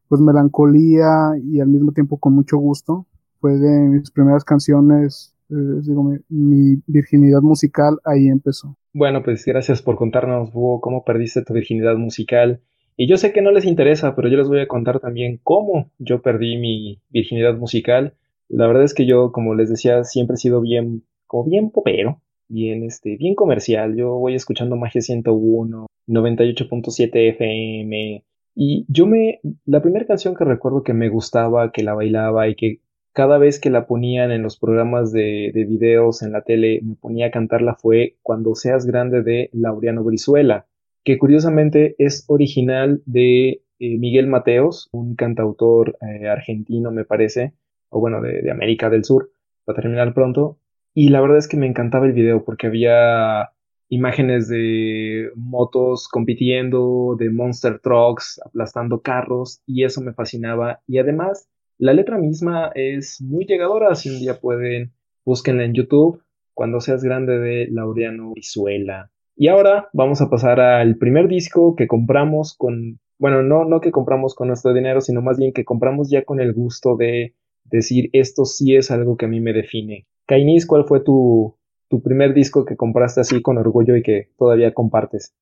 pues 0.09 0.21
melancolía 0.21 1.35
y 1.43 1.61
al 1.61 1.69
mismo 1.69 1.93
tiempo 1.93 2.17
con 2.17 2.33
mucho 2.33 2.59
gusto. 2.59 3.07
Fue 3.41 3.57
de 3.57 3.81
mis 3.89 4.11
primeras 4.11 4.45
canciones, 4.45 5.35
eh, 5.51 5.55
digo, 5.83 6.03
mi, 6.03 6.19
mi, 6.29 6.83
virginidad 6.87 7.41
musical 7.41 7.99
ahí 8.05 8.29
empezó. 8.29 8.77
Bueno, 8.93 9.23
pues 9.23 9.45
gracias 9.45 9.83
por 9.83 9.97
contarnos, 9.97 10.53
Búho, 10.53 10.81
cómo 10.81 11.05
perdiste 11.05 11.43
tu 11.43 11.55
virginidad 11.55 11.97
musical. 11.97 12.61
Y 12.97 13.09
yo 13.09 13.19
sé 13.19 13.33
que 13.33 13.43
no 13.43 13.53
les 13.53 13.67
interesa, 13.67 14.17
pero 14.17 14.29
yo 14.29 14.39
les 14.39 14.49
voy 14.49 14.61
a 14.61 14.69
contar 14.69 15.01
también 15.01 15.39
cómo 15.43 15.91
yo 15.99 16.23
perdí 16.23 16.57
mi 16.57 17.01
virginidad 17.11 17.57
musical. 17.57 18.15
La 18.49 18.67
verdad 18.67 18.85
es 18.85 18.95
que 18.95 19.07
yo, 19.07 19.33
como 19.33 19.55
les 19.55 19.69
decía, 19.69 20.03
siempre 20.05 20.35
he 20.35 20.39
sido 20.39 20.61
bien 20.63 21.03
como 21.27 21.45
bien 21.45 21.71
popero, 21.71 22.23
bien, 22.49 22.85
este, 22.85 23.17
bien 23.17 23.35
comercial. 23.35 23.97
Yo 23.97 24.15
voy 24.15 24.35
escuchando 24.35 24.77
Magia 24.77 25.03
101, 25.03 25.87
98.7 26.07 27.31
FM. 27.31 28.25
Y 28.55 28.87
yo 28.89 29.07
me, 29.07 29.41
la 29.67 29.83
primera 29.83 30.07
canción 30.07 30.35
que 30.35 30.45
recuerdo 30.45 30.83
que 30.83 30.95
me 30.95 31.11
gustaba, 31.11 31.73
que 31.73 31.83
la 31.83 31.95
bailaba 31.95 32.49
y 32.49 32.55
que 32.55 32.81
cada 33.17 33.39
vez 33.39 33.59
que 33.59 33.71
la 33.71 33.87
ponían 33.87 34.31
en 34.31 34.43
los 34.43 34.59
programas 34.59 35.11
de, 35.11 35.51
de 35.55 35.65
videos 35.65 36.21
en 36.21 36.33
la 36.33 36.43
tele, 36.43 36.83
me 36.83 36.97
ponía 36.97 37.29
a 37.29 37.31
cantarla 37.31 37.75
fue 37.75 38.17
Cuando 38.23 38.55
seas 38.55 38.85
grande 38.85 39.23
de 39.23 39.49
Laureano 39.55 40.05
Brizuela, 40.05 40.67
que 41.03 41.17
curiosamente 41.17 41.95
es 41.99 42.27
original 42.29 43.01
de 43.07 43.63
eh, 43.79 43.99
Miguel 43.99 44.27
Mateos, 44.27 44.91
un 44.93 45.17
cantautor 45.17 45.97
eh, 46.03 46.29
argentino, 46.29 46.91
me 46.91 47.07
parece, 47.07 47.55
o 47.89 48.01
bueno, 48.01 48.21
de, 48.21 48.43
de 48.43 48.51
América 48.51 48.91
del 48.91 49.03
Sur, 49.03 49.31
para 49.65 49.81
terminar 49.81 50.13
pronto. 50.13 50.59
Y 50.93 51.09
la 51.09 51.23
verdad 51.23 51.39
es 51.39 51.49
que 51.49 51.57
me 51.57 51.67
encantaba 51.67 52.05
el 52.05 52.13
video 52.13 52.45
porque 52.45 52.67
había 52.67 53.51
imágenes 53.89 54.47
de 54.49 55.31
motos 55.37 56.07
compitiendo, 56.09 57.17
de 57.19 57.31
monster 57.31 57.79
trucks 57.79 58.43
aplastando 58.45 59.01
carros, 59.01 59.63
y 59.65 59.85
eso 59.85 60.03
me 60.03 60.13
fascinaba. 60.13 60.81
Y 60.87 60.99
además, 60.99 61.49
la 61.79 61.93
letra 61.93 62.19
misma 62.19 62.71
es 62.75 63.21
muy 63.21 63.45
llegadora. 63.45 63.95
Si 63.95 64.11
un 64.11 64.19
día 64.19 64.41
pueden, 64.41 64.93
búsquenla 65.25 65.65
en 65.65 65.75
YouTube. 65.75 66.23
Cuando 66.55 66.81
seas 66.81 67.03
grande 67.03 67.39
de 67.39 67.69
Laureano 67.71 68.33
Vizuela. 68.35 69.11
Y 69.37 69.49
ahora 69.49 69.91
vamos 69.93 70.23
a 70.23 70.31
pasar 70.31 70.59
al 70.61 70.97
primer 70.97 71.29
disco 71.29 71.77
que 71.77 71.87
compramos 71.87 72.55
con, 72.57 72.99
bueno, 73.19 73.43
no, 73.43 73.67
no 73.67 73.81
que 73.81 73.93
compramos 73.93 74.35
con 74.35 74.49
nuestro 74.49 74.73
dinero, 74.73 75.03
sino 75.03 75.21
más 75.21 75.37
bien 75.37 75.53
que 75.53 75.67
compramos 75.67 76.09
ya 76.09 76.25
con 76.25 76.41
el 76.41 76.55
gusto 76.55 76.97
de 76.97 77.35
decir 77.65 78.09
esto 78.15 78.47
sí 78.47 78.75
es 78.77 78.91
algo 78.91 79.19
que 79.19 79.27
a 79.27 79.29
mí 79.29 79.41
me 79.41 79.53
define. 79.53 80.07
Kainis, 80.27 80.67
¿cuál 80.67 80.85
fue 80.87 81.01
tu, 81.01 81.55
tu 81.89 82.01
primer 82.03 82.33
disco 82.33 82.65
que 82.65 82.77
compraste 82.77 83.21
así 83.21 83.43
con 83.43 83.59
orgullo 83.59 83.95
y 83.95 84.03
que 84.03 84.31
todavía 84.39 84.73
compartes? 84.73 85.35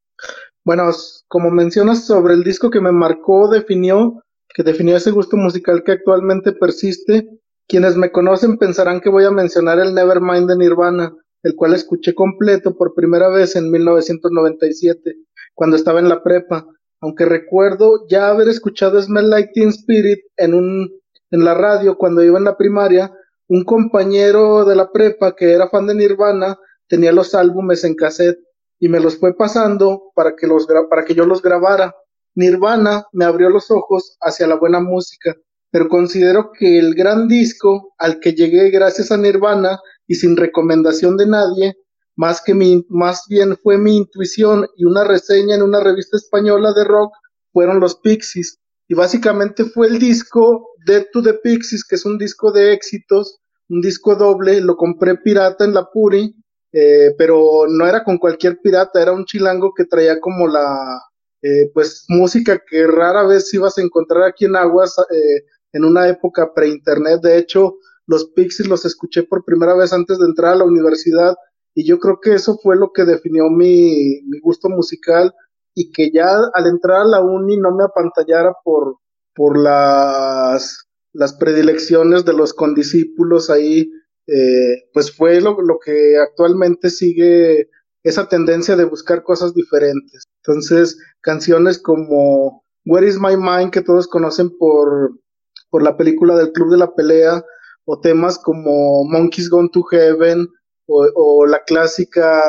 Bueno, 0.64 0.90
como 1.28 1.50
mencionas 1.50 2.06
sobre 2.06 2.34
el 2.34 2.42
disco 2.42 2.70
que 2.70 2.80
me 2.80 2.90
marcó, 2.90 3.48
definió, 3.48 4.23
que 4.54 4.62
definió 4.62 4.96
ese 4.96 5.10
gusto 5.10 5.36
musical 5.36 5.82
que 5.84 5.92
actualmente 5.92 6.52
persiste. 6.52 7.28
Quienes 7.66 7.96
me 7.96 8.12
conocen 8.12 8.56
pensarán 8.56 9.00
que 9.00 9.10
voy 9.10 9.24
a 9.24 9.30
mencionar 9.30 9.80
el 9.80 9.94
Nevermind 9.94 10.48
de 10.48 10.56
Nirvana, 10.56 11.12
el 11.42 11.56
cual 11.56 11.74
escuché 11.74 12.14
completo 12.14 12.76
por 12.76 12.94
primera 12.94 13.28
vez 13.28 13.56
en 13.56 13.70
1997, 13.70 15.16
cuando 15.54 15.76
estaba 15.76 15.98
en 15.98 16.08
la 16.08 16.22
prepa, 16.22 16.66
aunque 17.00 17.24
recuerdo 17.24 18.06
ya 18.08 18.28
haber 18.28 18.48
escuchado 18.48 19.02
Smell 19.02 19.28
Like 19.28 19.50
Teen 19.52 19.68
Spirit 19.70 20.20
en 20.36 20.54
un 20.54 20.90
en 21.30 21.44
la 21.44 21.54
radio 21.54 21.98
cuando 21.98 22.22
iba 22.22 22.38
en 22.38 22.44
la 22.44 22.56
primaria, 22.56 23.12
un 23.48 23.64
compañero 23.64 24.64
de 24.64 24.76
la 24.76 24.92
prepa 24.92 25.34
que 25.34 25.52
era 25.52 25.68
fan 25.68 25.86
de 25.88 25.94
Nirvana 25.94 26.56
tenía 26.86 27.10
los 27.10 27.34
álbumes 27.34 27.82
en 27.82 27.96
cassette 27.96 28.38
y 28.78 28.88
me 28.88 29.00
los 29.00 29.18
fue 29.18 29.34
pasando 29.36 30.12
para 30.14 30.36
que 30.36 30.46
los 30.46 30.66
para 30.88 31.04
que 31.04 31.14
yo 31.14 31.26
los 31.26 31.42
grabara. 31.42 31.94
Nirvana 32.34 33.04
me 33.12 33.24
abrió 33.24 33.48
los 33.50 33.70
ojos 33.70 34.16
hacia 34.20 34.46
la 34.46 34.56
buena 34.56 34.80
música, 34.80 35.34
pero 35.70 35.88
considero 35.88 36.50
que 36.56 36.78
el 36.78 36.94
gran 36.94 37.28
disco 37.28 37.94
al 37.98 38.20
que 38.20 38.32
llegué 38.32 38.70
gracias 38.70 39.10
a 39.10 39.16
Nirvana 39.16 39.78
y 40.06 40.14
sin 40.14 40.36
recomendación 40.36 41.16
de 41.16 41.26
nadie, 41.26 41.76
más 42.16 42.40
que 42.42 42.54
mi, 42.54 42.84
más 42.88 43.24
bien 43.28 43.56
fue 43.56 43.78
mi 43.78 43.96
intuición 43.96 44.66
y 44.76 44.84
una 44.84 45.04
reseña 45.04 45.56
en 45.56 45.62
una 45.62 45.80
revista 45.80 46.16
española 46.16 46.72
de 46.72 46.84
rock, 46.84 47.12
fueron 47.52 47.80
los 47.80 47.96
Pixies. 47.96 48.58
Y 48.86 48.94
básicamente 48.94 49.64
fue 49.64 49.86
el 49.86 49.98
disco 49.98 50.68
Dead 50.86 51.06
to 51.12 51.22
the 51.22 51.34
Pixies, 51.34 51.84
que 51.84 51.94
es 51.94 52.04
un 52.04 52.18
disco 52.18 52.52
de 52.52 52.72
éxitos, 52.72 53.40
un 53.68 53.80
disco 53.80 54.14
doble, 54.14 54.60
lo 54.60 54.76
compré 54.76 55.16
pirata 55.16 55.64
en 55.64 55.74
la 55.74 55.88
Puri, 55.90 56.36
eh, 56.72 57.14
pero 57.16 57.66
no 57.68 57.86
era 57.86 58.04
con 58.04 58.18
cualquier 58.18 58.58
pirata, 58.60 59.00
era 59.00 59.12
un 59.12 59.24
chilango 59.24 59.72
que 59.74 59.86
traía 59.86 60.20
como 60.20 60.46
la, 60.48 61.00
eh, 61.46 61.70
pues 61.74 62.06
música 62.08 62.58
que 62.66 62.86
rara 62.86 63.26
vez 63.26 63.52
ibas 63.52 63.76
a 63.76 63.82
encontrar 63.82 64.22
aquí 64.22 64.46
en 64.46 64.56
Aguas 64.56 64.96
eh, 64.98 65.44
en 65.74 65.84
una 65.84 66.08
época 66.08 66.54
pre-internet. 66.54 67.20
De 67.20 67.36
hecho, 67.36 67.76
los 68.06 68.30
Pixies 68.30 68.66
los 68.66 68.86
escuché 68.86 69.24
por 69.24 69.44
primera 69.44 69.74
vez 69.74 69.92
antes 69.92 70.18
de 70.18 70.24
entrar 70.24 70.54
a 70.54 70.56
la 70.56 70.64
universidad 70.64 71.34
y 71.74 71.86
yo 71.86 71.98
creo 71.98 72.18
que 72.22 72.32
eso 72.32 72.56
fue 72.62 72.76
lo 72.76 72.92
que 72.92 73.04
definió 73.04 73.50
mi, 73.50 74.22
gusto 74.40 74.70
musical 74.70 75.34
y 75.74 75.92
que 75.92 76.10
ya 76.10 76.34
al 76.54 76.66
entrar 76.66 77.02
a 77.02 77.08
la 77.08 77.20
uni 77.20 77.58
no 77.58 77.76
me 77.76 77.84
apantallara 77.84 78.54
por, 78.64 78.96
las 79.58 81.32
predilecciones 81.38 82.24
de 82.24 82.32
los 82.32 82.54
condiscípulos 82.54 83.50
ahí, 83.50 83.90
eh, 84.26 84.88
pues 84.94 85.14
fue 85.14 85.42
lo, 85.42 85.60
lo 85.60 85.78
que 85.78 86.16
actualmente 86.16 86.88
sigue 86.88 87.68
esa 88.02 88.30
tendencia 88.30 88.76
de 88.76 88.84
buscar 88.84 89.22
cosas 89.22 89.52
diferentes. 89.52 90.24
Entonces, 90.46 90.98
canciones 91.20 91.80
como 91.80 92.64
Where 92.84 93.06
is 93.06 93.18
My 93.18 93.36
Mind, 93.36 93.70
que 93.70 93.80
todos 93.80 94.06
conocen 94.06 94.50
por, 94.58 95.18
por 95.70 95.82
la 95.82 95.96
película 95.96 96.36
del 96.36 96.52
Club 96.52 96.70
de 96.70 96.78
la 96.78 96.94
Pelea, 96.94 97.42
o 97.86 98.00
temas 98.00 98.38
como 98.38 99.04
Monkeys 99.04 99.48
Gone 99.48 99.70
to 99.72 99.82
Heaven, 99.84 100.48
o, 100.86 101.06
o 101.14 101.46
la 101.46 101.62
clásica 101.64 102.42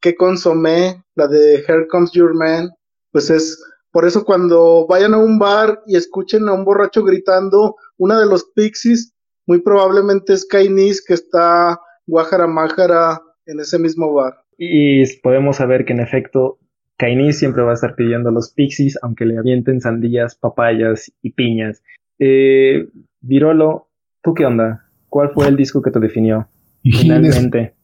Que 0.00 0.14
consomé, 0.14 1.02
la 1.14 1.26
de 1.26 1.56
Here 1.66 1.88
Comes 1.88 2.12
Your 2.12 2.34
Man, 2.34 2.70
pues 3.10 3.30
es 3.30 3.58
por 3.90 4.06
eso 4.06 4.24
cuando 4.24 4.86
vayan 4.86 5.14
a 5.14 5.18
un 5.18 5.38
bar 5.38 5.82
y 5.86 5.96
escuchen 5.96 6.48
a 6.48 6.52
un 6.52 6.64
borracho 6.64 7.02
gritando 7.02 7.76
una 7.96 8.20
de 8.20 8.26
los 8.26 8.44
Pixies, 8.54 9.14
muy 9.46 9.60
probablemente 9.60 10.34
es 10.34 10.46
Kainis 10.46 11.04
que 11.04 11.14
está 11.14 11.80
Guajara 12.06 12.46
Májara 12.46 13.20
en 13.46 13.60
ese 13.60 13.78
mismo 13.78 14.12
bar. 14.12 14.34
Y 14.58 15.16
podemos 15.20 15.56
saber 15.56 15.84
que 15.84 15.94
en 15.94 16.00
efecto 16.00 16.58
Kainis 16.98 17.38
siempre 17.38 17.62
va 17.62 17.70
a 17.70 17.74
estar 17.74 17.94
pidiendo 17.94 18.32
los 18.32 18.52
pixies, 18.52 18.98
aunque 19.02 19.24
le 19.24 19.38
avienten 19.38 19.80
sandías, 19.80 20.34
papayas 20.34 21.12
y 21.22 21.30
piñas. 21.30 21.82
Eh, 22.18 22.88
Virolo, 23.20 23.88
¿tú 24.20 24.34
qué 24.34 24.44
onda? 24.44 24.84
¿Cuál 25.08 25.30
fue 25.30 25.46
el 25.46 25.56
disco 25.56 25.80
que 25.80 25.92
te 25.92 26.00
definió? 26.00 26.48
Y 26.82 26.92
Finalmente. 26.92 27.74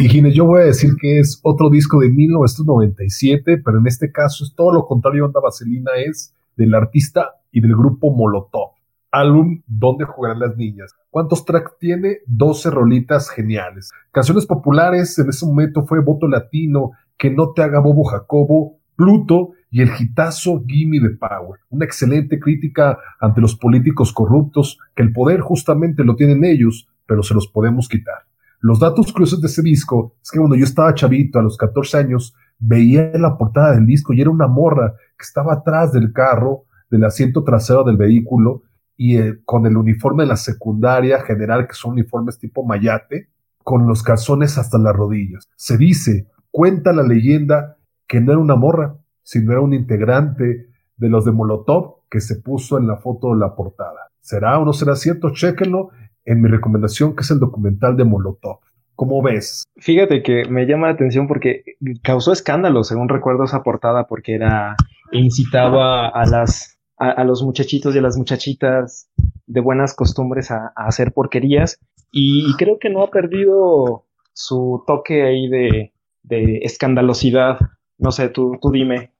Y 0.00 0.08
Gines, 0.08 0.34
yo 0.34 0.44
voy 0.44 0.62
a 0.62 0.64
decir 0.64 0.90
que 1.00 1.20
es 1.20 1.40
otro 1.44 1.70
disco 1.70 2.00
de 2.00 2.10
1997, 2.10 3.62
pero 3.64 3.78
en 3.78 3.86
este 3.86 4.10
caso 4.10 4.42
es 4.42 4.52
todo 4.56 4.72
lo 4.72 4.86
contrario. 4.86 5.24
Onda 5.24 5.38
Vaselina 5.40 5.92
es 6.04 6.34
del 6.56 6.74
artista 6.74 7.30
y 7.52 7.60
del 7.60 7.76
grupo 7.76 8.10
Molotov. 8.10 8.72
Álbum 9.12 9.62
Donde 9.68 10.04
jugarán 10.04 10.40
las 10.40 10.56
niñas. 10.56 10.92
¿Cuántos 11.10 11.44
tracks 11.44 11.78
tiene? 11.78 12.18
12 12.26 12.70
rolitas 12.70 13.30
geniales. 13.30 13.92
Canciones 14.10 14.46
populares, 14.46 15.16
en 15.20 15.28
ese 15.28 15.46
momento 15.46 15.86
fue 15.86 16.00
Voto 16.00 16.26
Latino, 16.26 16.90
Que 17.16 17.30
no 17.30 17.52
te 17.52 17.62
haga 17.62 17.80
bobo 17.80 18.04
Jacobo, 18.04 18.78
Pluto 18.96 19.50
y 19.70 19.82
el 19.82 19.90
hitazo 19.98 20.62
Gimme 20.66 21.00
the 21.00 21.16
Power. 21.16 21.60
Una 21.70 21.84
excelente 21.84 22.38
crítica 22.38 22.98
ante 23.20 23.40
los 23.40 23.56
políticos 23.56 24.12
corruptos, 24.12 24.78
que 24.94 25.02
el 25.02 25.12
poder 25.12 25.40
justamente 25.40 26.04
lo 26.04 26.16
tienen 26.16 26.44
ellos, 26.44 26.88
pero 27.06 27.22
se 27.22 27.34
los 27.34 27.48
podemos 27.48 27.88
quitar. 27.88 28.24
Los 28.60 28.80
datos 28.80 29.12
curiosos 29.12 29.40
de 29.40 29.48
ese 29.48 29.62
disco 29.62 30.16
es 30.22 30.30
que 30.30 30.38
cuando 30.38 30.56
yo 30.56 30.64
estaba 30.64 30.94
chavito, 30.94 31.38
a 31.38 31.42
los 31.42 31.56
14 31.58 31.98
años, 31.98 32.34
veía 32.58 33.10
la 33.14 33.36
portada 33.36 33.74
del 33.74 33.84
disco 33.84 34.12
y 34.12 34.20
era 34.20 34.30
una 34.30 34.46
morra 34.46 34.94
que 35.18 35.24
estaba 35.24 35.54
atrás 35.54 35.92
del 35.92 36.12
carro, 36.12 36.64
del 36.90 37.04
asiento 37.04 37.44
trasero 37.44 37.84
del 37.84 37.96
vehículo, 37.96 38.62
y 38.96 39.16
eh, 39.16 39.40
con 39.44 39.66
el 39.66 39.76
uniforme 39.76 40.22
de 40.22 40.28
la 40.28 40.36
secundaria 40.36 41.20
general, 41.20 41.66
que 41.66 41.74
son 41.74 41.92
uniformes 41.92 42.38
tipo 42.38 42.64
mayate, 42.64 43.28
con 43.58 43.86
los 43.86 44.02
calzones 44.02 44.56
hasta 44.56 44.78
las 44.78 44.94
rodillas. 44.94 45.48
Se 45.56 45.76
dice, 45.76 46.28
cuenta 46.54 46.92
la 46.92 47.02
leyenda, 47.02 47.78
que 48.06 48.20
no 48.20 48.30
era 48.30 48.40
una 48.40 48.54
morra, 48.54 48.94
sino 49.24 49.50
era 49.50 49.60
un 49.60 49.74
integrante 49.74 50.68
de 50.96 51.08
los 51.08 51.24
de 51.24 51.32
Molotov 51.32 51.96
que 52.08 52.20
se 52.20 52.36
puso 52.36 52.78
en 52.78 52.86
la 52.86 52.96
foto 52.96 53.34
de 53.34 53.40
la 53.40 53.56
portada. 53.56 54.12
¿Será 54.20 54.60
o 54.60 54.64
no 54.64 54.72
será 54.72 54.94
cierto? 54.94 55.30
Chéquenlo 55.32 55.90
en 56.24 56.40
mi 56.40 56.48
recomendación, 56.48 57.16
que 57.16 57.22
es 57.22 57.30
el 57.32 57.40
documental 57.40 57.96
de 57.96 58.04
Molotov. 58.04 58.60
¿Cómo 58.94 59.20
ves? 59.20 59.64
Fíjate 59.78 60.22
que 60.22 60.44
me 60.48 60.64
llama 60.64 60.86
la 60.86 60.92
atención 60.92 61.26
porque 61.26 61.64
causó 62.04 62.30
escándalo, 62.30 62.84
según 62.84 63.08
recuerdo 63.08 63.42
esa 63.42 63.64
portada, 63.64 64.06
porque 64.06 64.36
era 64.36 64.76
incitaba 65.10 66.06
a 66.06 66.24
las 66.24 66.78
a, 66.98 67.24
los 67.24 67.42
muchachitos 67.42 67.96
y 67.96 67.98
a 67.98 68.02
las 68.02 68.16
muchachitas 68.16 69.10
de 69.48 69.60
buenas 69.60 69.92
costumbres 69.92 70.52
a, 70.52 70.72
hacer 70.76 71.10
porquerías 71.12 71.80
y, 72.12 72.54
creo 72.58 72.78
que 72.78 72.90
no 72.90 73.02
ha 73.02 73.10
perdido 73.10 74.04
su 74.32 74.84
toque 74.86 75.24
ahí 75.24 75.48
de, 75.48 75.93
de 76.24 76.58
escandalosidad. 76.62 77.58
No 77.98 78.10
sé, 78.10 78.28
tú, 78.28 78.58
tú 78.60 78.70
dime, 78.70 79.12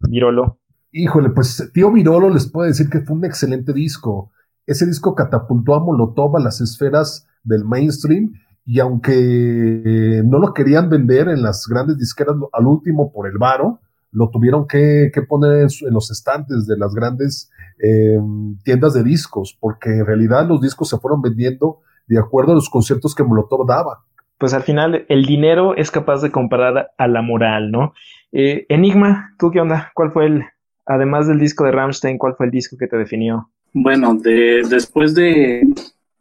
Virolo. 0.00 0.58
Híjole, 0.92 1.30
pues 1.30 1.70
tío 1.74 1.90
Virolo 1.90 2.30
les 2.30 2.48
puede 2.48 2.68
decir 2.68 2.88
que 2.88 3.00
fue 3.00 3.16
un 3.16 3.24
excelente 3.24 3.72
disco. 3.72 4.30
Ese 4.66 4.86
disco 4.86 5.14
catapultó 5.14 5.74
a 5.74 5.80
Molotov 5.80 6.36
a 6.36 6.40
las 6.40 6.60
esferas 6.60 7.26
del 7.42 7.64
mainstream 7.64 8.32
y 8.64 8.78
aunque 8.78 10.22
no 10.24 10.38
lo 10.38 10.54
querían 10.54 10.88
vender 10.88 11.28
en 11.28 11.42
las 11.42 11.66
grandes 11.66 11.98
disqueras 11.98 12.36
al 12.52 12.66
último 12.66 13.12
por 13.12 13.26
el 13.26 13.36
varo, 13.36 13.80
lo 14.10 14.30
tuvieron 14.30 14.66
que, 14.66 15.10
poner 15.28 15.62
en, 15.62 15.92
los 15.92 16.10
estantes 16.10 16.66
de 16.66 16.78
las 16.78 16.94
grandes 16.94 17.50
eh, 17.82 18.18
tiendas 18.62 18.94
de 18.94 19.02
discos, 19.02 19.58
porque 19.60 19.90
en 19.90 20.06
realidad 20.06 20.46
los 20.46 20.60
discos 20.60 20.88
se 20.88 20.98
fueron 20.98 21.20
vendiendo 21.20 21.80
de 22.06 22.18
acuerdo 22.18 22.52
a 22.52 22.54
los 22.54 22.70
conciertos 22.70 23.14
que 23.14 23.24
Molotov 23.24 23.66
daba. 23.66 24.04
Pues 24.44 24.52
al 24.52 24.62
final 24.62 25.06
el 25.08 25.24
dinero 25.24 25.74
es 25.74 25.90
capaz 25.90 26.20
de 26.20 26.30
comparar 26.30 26.90
a 26.98 27.08
la 27.08 27.22
moral, 27.22 27.70
¿no? 27.70 27.94
Eh, 28.30 28.66
Enigma, 28.68 29.34
¿tú 29.38 29.50
qué 29.50 29.58
onda? 29.58 29.90
¿Cuál 29.94 30.12
fue 30.12 30.26
el, 30.26 30.42
además 30.84 31.26
del 31.26 31.38
disco 31.38 31.64
de 31.64 31.72
Rammstein, 31.72 32.18
cuál 32.18 32.34
fue 32.36 32.44
el 32.44 32.52
disco 32.52 32.76
que 32.78 32.86
te 32.86 32.98
definió? 32.98 33.48
Bueno, 33.72 34.14
de, 34.14 34.62
después 34.68 35.14
de, 35.14 35.62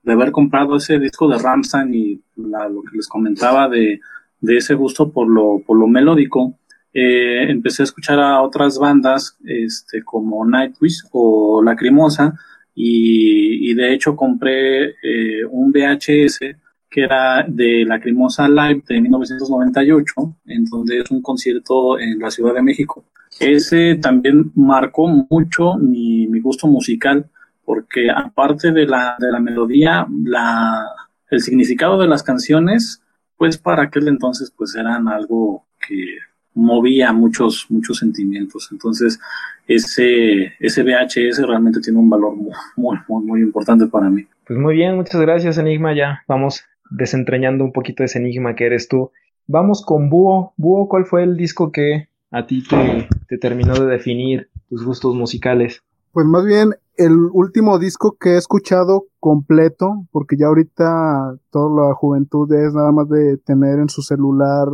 de 0.03 0.13
haber 0.13 0.31
comprado 0.31 0.77
ese 0.77 0.99
disco 0.99 1.27
de 1.27 1.37
Ramstein 1.37 1.93
y 1.93 2.21
lo 2.37 2.81
que 2.89 2.95
les 2.95 3.09
comentaba 3.09 3.67
de, 3.67 3.99
ese 4.41 4.73
gusto 4.73 5.11
por 5.11 5.27
lo, 5.27 5.61
por 5.67 5.77
lo 5.77 5.87
melódico, 5.87 6.57
eh, 6.93 7.51
empecé 7.51 7.83
a 7.83 7.91
escuchar 7.91 8.21
a 8.21 8.41
otras 8.41 8.79
bandas 8.79 9.37
este, 9.43 10.01
como 10.01 10.45
Nightwish 10.45 11.01
o 11.11 11.61
Lacrimosa 11.61 12.39
y, 12.73 13.69
y 13.69 13.73
de 13.73 13.93
hecho 13.93 14.15
compré 14.15 14.91
eh, 15.03 15.43
un 15.51 15.73
VHS 15.73 16.62
que 16.93 17.01
era 17.01 17.43
de 17.47 17.83
Lacrimosa 17.85 18.47
Live 18.47 18.83
de 18.87 19.01
1998, 19.01 20.13
en 20.45 20.65
donde 20.65 20.99
es 20.99 21.09
un 21.09 21.23
concierto 21.23 21.99
en 21.99 22.19
la 22.19 22.29
Ciudad 22.29 22.53
de 22.53 22.61
México. 22.61 23.03
Ese 23.39 23.95
también 23.95 24.51
marcó 24.53 25.07
mucho 25.07 25.73
mi, 25.79 26.27
mi 26.27 26.39
gusto 26.39 26.67
musical, 26.67 27.25
porque 27.65 28.11
aparte 28.15 28.71
de 28.71 28.85
la, 28.85 29.15
de 29.19 29.31
la 29.31 29.39
melodía, 29.39 30.05
la, 30.23 30.85
el 31.31 31.41
significado 31.41 31.99
de 31.99 32.07
las 32.07 32.21
canciones, 32.21 33.01
pues 33.37 33.57
para 33.57 33.83
aquel 33.83 34.07
entonces 34.07 34.53
pues 34.55 34.75
eran 34.75 35.07
algo 35.07 35.65
que 35.87 36.17
movía 36.53 37.11
muchos, 37.11 37.65
muchos 37.69 37.97
sentimientos. 37.97 38.69
Entonces, 38.71 39.19
ese, 39.67 40.53
ese 40.59 40.83
VHS 40.83 41.39
realmente 41.47 41.79
tiene 41.79 41.97
un 41.97 42.11
valor 42.11 42.35
muy, 42.35 42.99
muy, 43.07 43.25
muy 43.25 43.41
importante 43.41 43.87
para 43.87 44.11
mí. 44.11 44.27
Pues 44.45 44.59
muy 44.59 44.75
bien, 44.75 44.95
muchas 44.95 45.19
gracias 45.19 45.57
Enigma. 45.57 45.95
Ya 45.95 46.21
vamos 46.27 46.63
desentrañando 46.89 47.63
un 47.63 47.71
poquito 47.71 48.03
ese 48.03 48.19
enigma 48.19 48.55
que 48.55 48.65
eres 48.65 48.87
tú. 48.87 49.11
Vamos 49.47 49.83
con 49.85 50.09
Búho. 50.09 50.53
Búho, 50.57 50.87
¿cuál 50.87 51.05
fue 51.05 51.23
el 51.23 51.37
disco 51.37 51.71
que 51.71 52.07
a 52.31 52.45
ti 52.45 52.63
te, 52.63 53.07
te 53.27 53.37
terminó 53.37 53.73
de 53.73 53.85
definir 53.85 54.49
tus 54.69 54.85
gustos 54.85 55.15
musicales? 55.15 55.81
Pues 56.11 56.25
más 56.25 56.45
bien 56.45 56.75
el 56.95 57.13
último 57.31 57.79
disco 57.79 58.17
que 58.19 58.31
he 58.31 58.37
escuchado 58.37 59.07
completo, 59.19 60.05
porque 60.11 60.37
ya 60.37 60.47
ahorita 60.47 61.35
toda 61.49 61.87
la 61.87 61.95
juventud 61.95 62.51
es 62.53 62.73
nada 62.73 62.91
más 62.91 63.09
de 63.09 63.37
tener 63.37 63.79
en 63.79 63.89
su 63.89 64.01
celular 64.01 64.67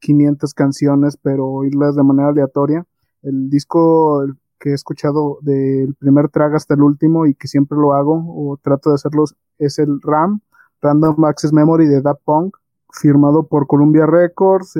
500 0.00 0.52
canciones, 0.54 1.16
pero 1.16 1.46
oírlas 1.46 1.96
de 1.96 2.02
manera 2.02 2.28
aleatoria. 2.28 2.84
El 3.22 3.48
disco 3.48 4.24
que 4.58 4.70
he 4.70 4.74
escuchado 4.74 5.38
del 5.40 5.94
primer 5.94 6.28
track 6.28 6.54
hasta 6.54 6.74
el 6.74 6.82
último 6.82 7.26
y 7.26 7.34
que 7.34 7.48
siempre 7.48 7.78
lo 7.78 7.94
hago 7.94 8.22
o 8.28 8.58
trato 8.62 8.90
de 8.90 8.96
hacerlo 8.96 9.24
es 9.58 9.78
el 9.78 10.00
RAM, 10.02 10.40
Random 10.82 11.24
Access 11.24 11.52
Memory 11.52 11.86
de 11.86 12.02
Da 12.02 12.14
Punk, 12.14 12.56
firmado 12.90 13.46
por 13.46 13.66
Columbia 13.66 14.04
Records. 14.06 14.74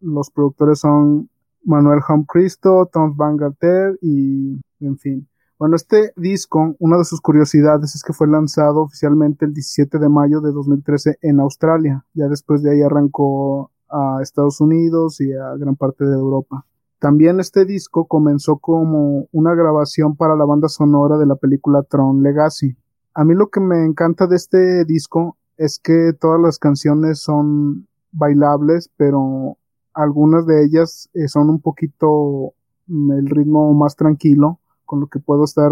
los 0.00 0.30
productores 0.30 0.78
son 0.78 1.28
Manuel 1.64 2.00
Cristo, 2.28 2.88
Tom 2.92 3.16
Van 3.16 3.36
Garter 3.36 3.98
y 4.00 4.60
en 4.80 4.98
fin. 4.98 5.28
Bueno, 5.58 5.76
este 5.76 6.12
disco, 6.16 6.74
una 6.78 6.98
de 6.98 7.04
sus 7.04 7.20
curiosidades 7.20 7.94
es 7.94 8.02
que 8.02 8.12
fue 8.12 8.26
lanzado 8.26 8.82
oficialmente 8.82 9.44
el 9.44 9.54
17 9.54 9.98
de 9.98 10.08
mayo 10.08 10.40
de 10.40 10.52
2013 10.52 11.18
en 11.22 11.40
Australia. 11.40 12.04
Ya 12.12 12.26
después 12.28 12.62
de 12.62 12.72
ahí 12.72 12.82
arrancó 12.82 13.70
a 13.88 14.18
Estados 14.20 14.60
Unidos 14.60 15.20
y 15.20 15.32
a 15.32 15.54
gran 15.56 15.76
parte 15.76 16.04
de 16.04 16.14
Europa. 16.14 16.66
También 16.98 17.38
este 17.38 17.64
disco 17.64 18.06
comenzó 18.06 18.58
como 18.58 19.28
una 19.30 19.54
grabación 19.54 20.16
para 20.16 20.36
la 20.36 20.44
banda 20.44 20.68
sonora 20.68 21.18
de 21.18 21.26
la 21.26 21.36
película 21.36 21.82
Tron 21.82 22.22
Legacy. 22.22 22.76
A 23.16 23.22
mí 23.22 23.34
lo 23.34 23.48
que 23.48 23.60
me 23.60 23.84
encanta 23.84 24.26
de 24.26 24.34
este 24.34 24.84
disco 24.84 25.36
es 25.56 25.78
que 25.78 26.12
todas 26.18 26.40
las 26.40 26.58
canciones 26.58 27.20
son 27.20 27.86
bailables, 28.10 28.90
pero 28.96 29.56
algunas 29.94 30.46
de 30.46 30.64
ellas 30.64 31.08
eh, 31.14 31.28
son 31.28 31.48
un 31.48 31.60
poquito 31.60 32.54
mm, 32.88 33.12
el 33.12 33.26
ritmo 33.30 33.72
más 33.72 33.94
tranquilo, 33.94 34.58
con 34.84 34.98
lo 34.98 35.06
que 35.06 35.20
puedo 35.20 35.44
estar 35.44 35.70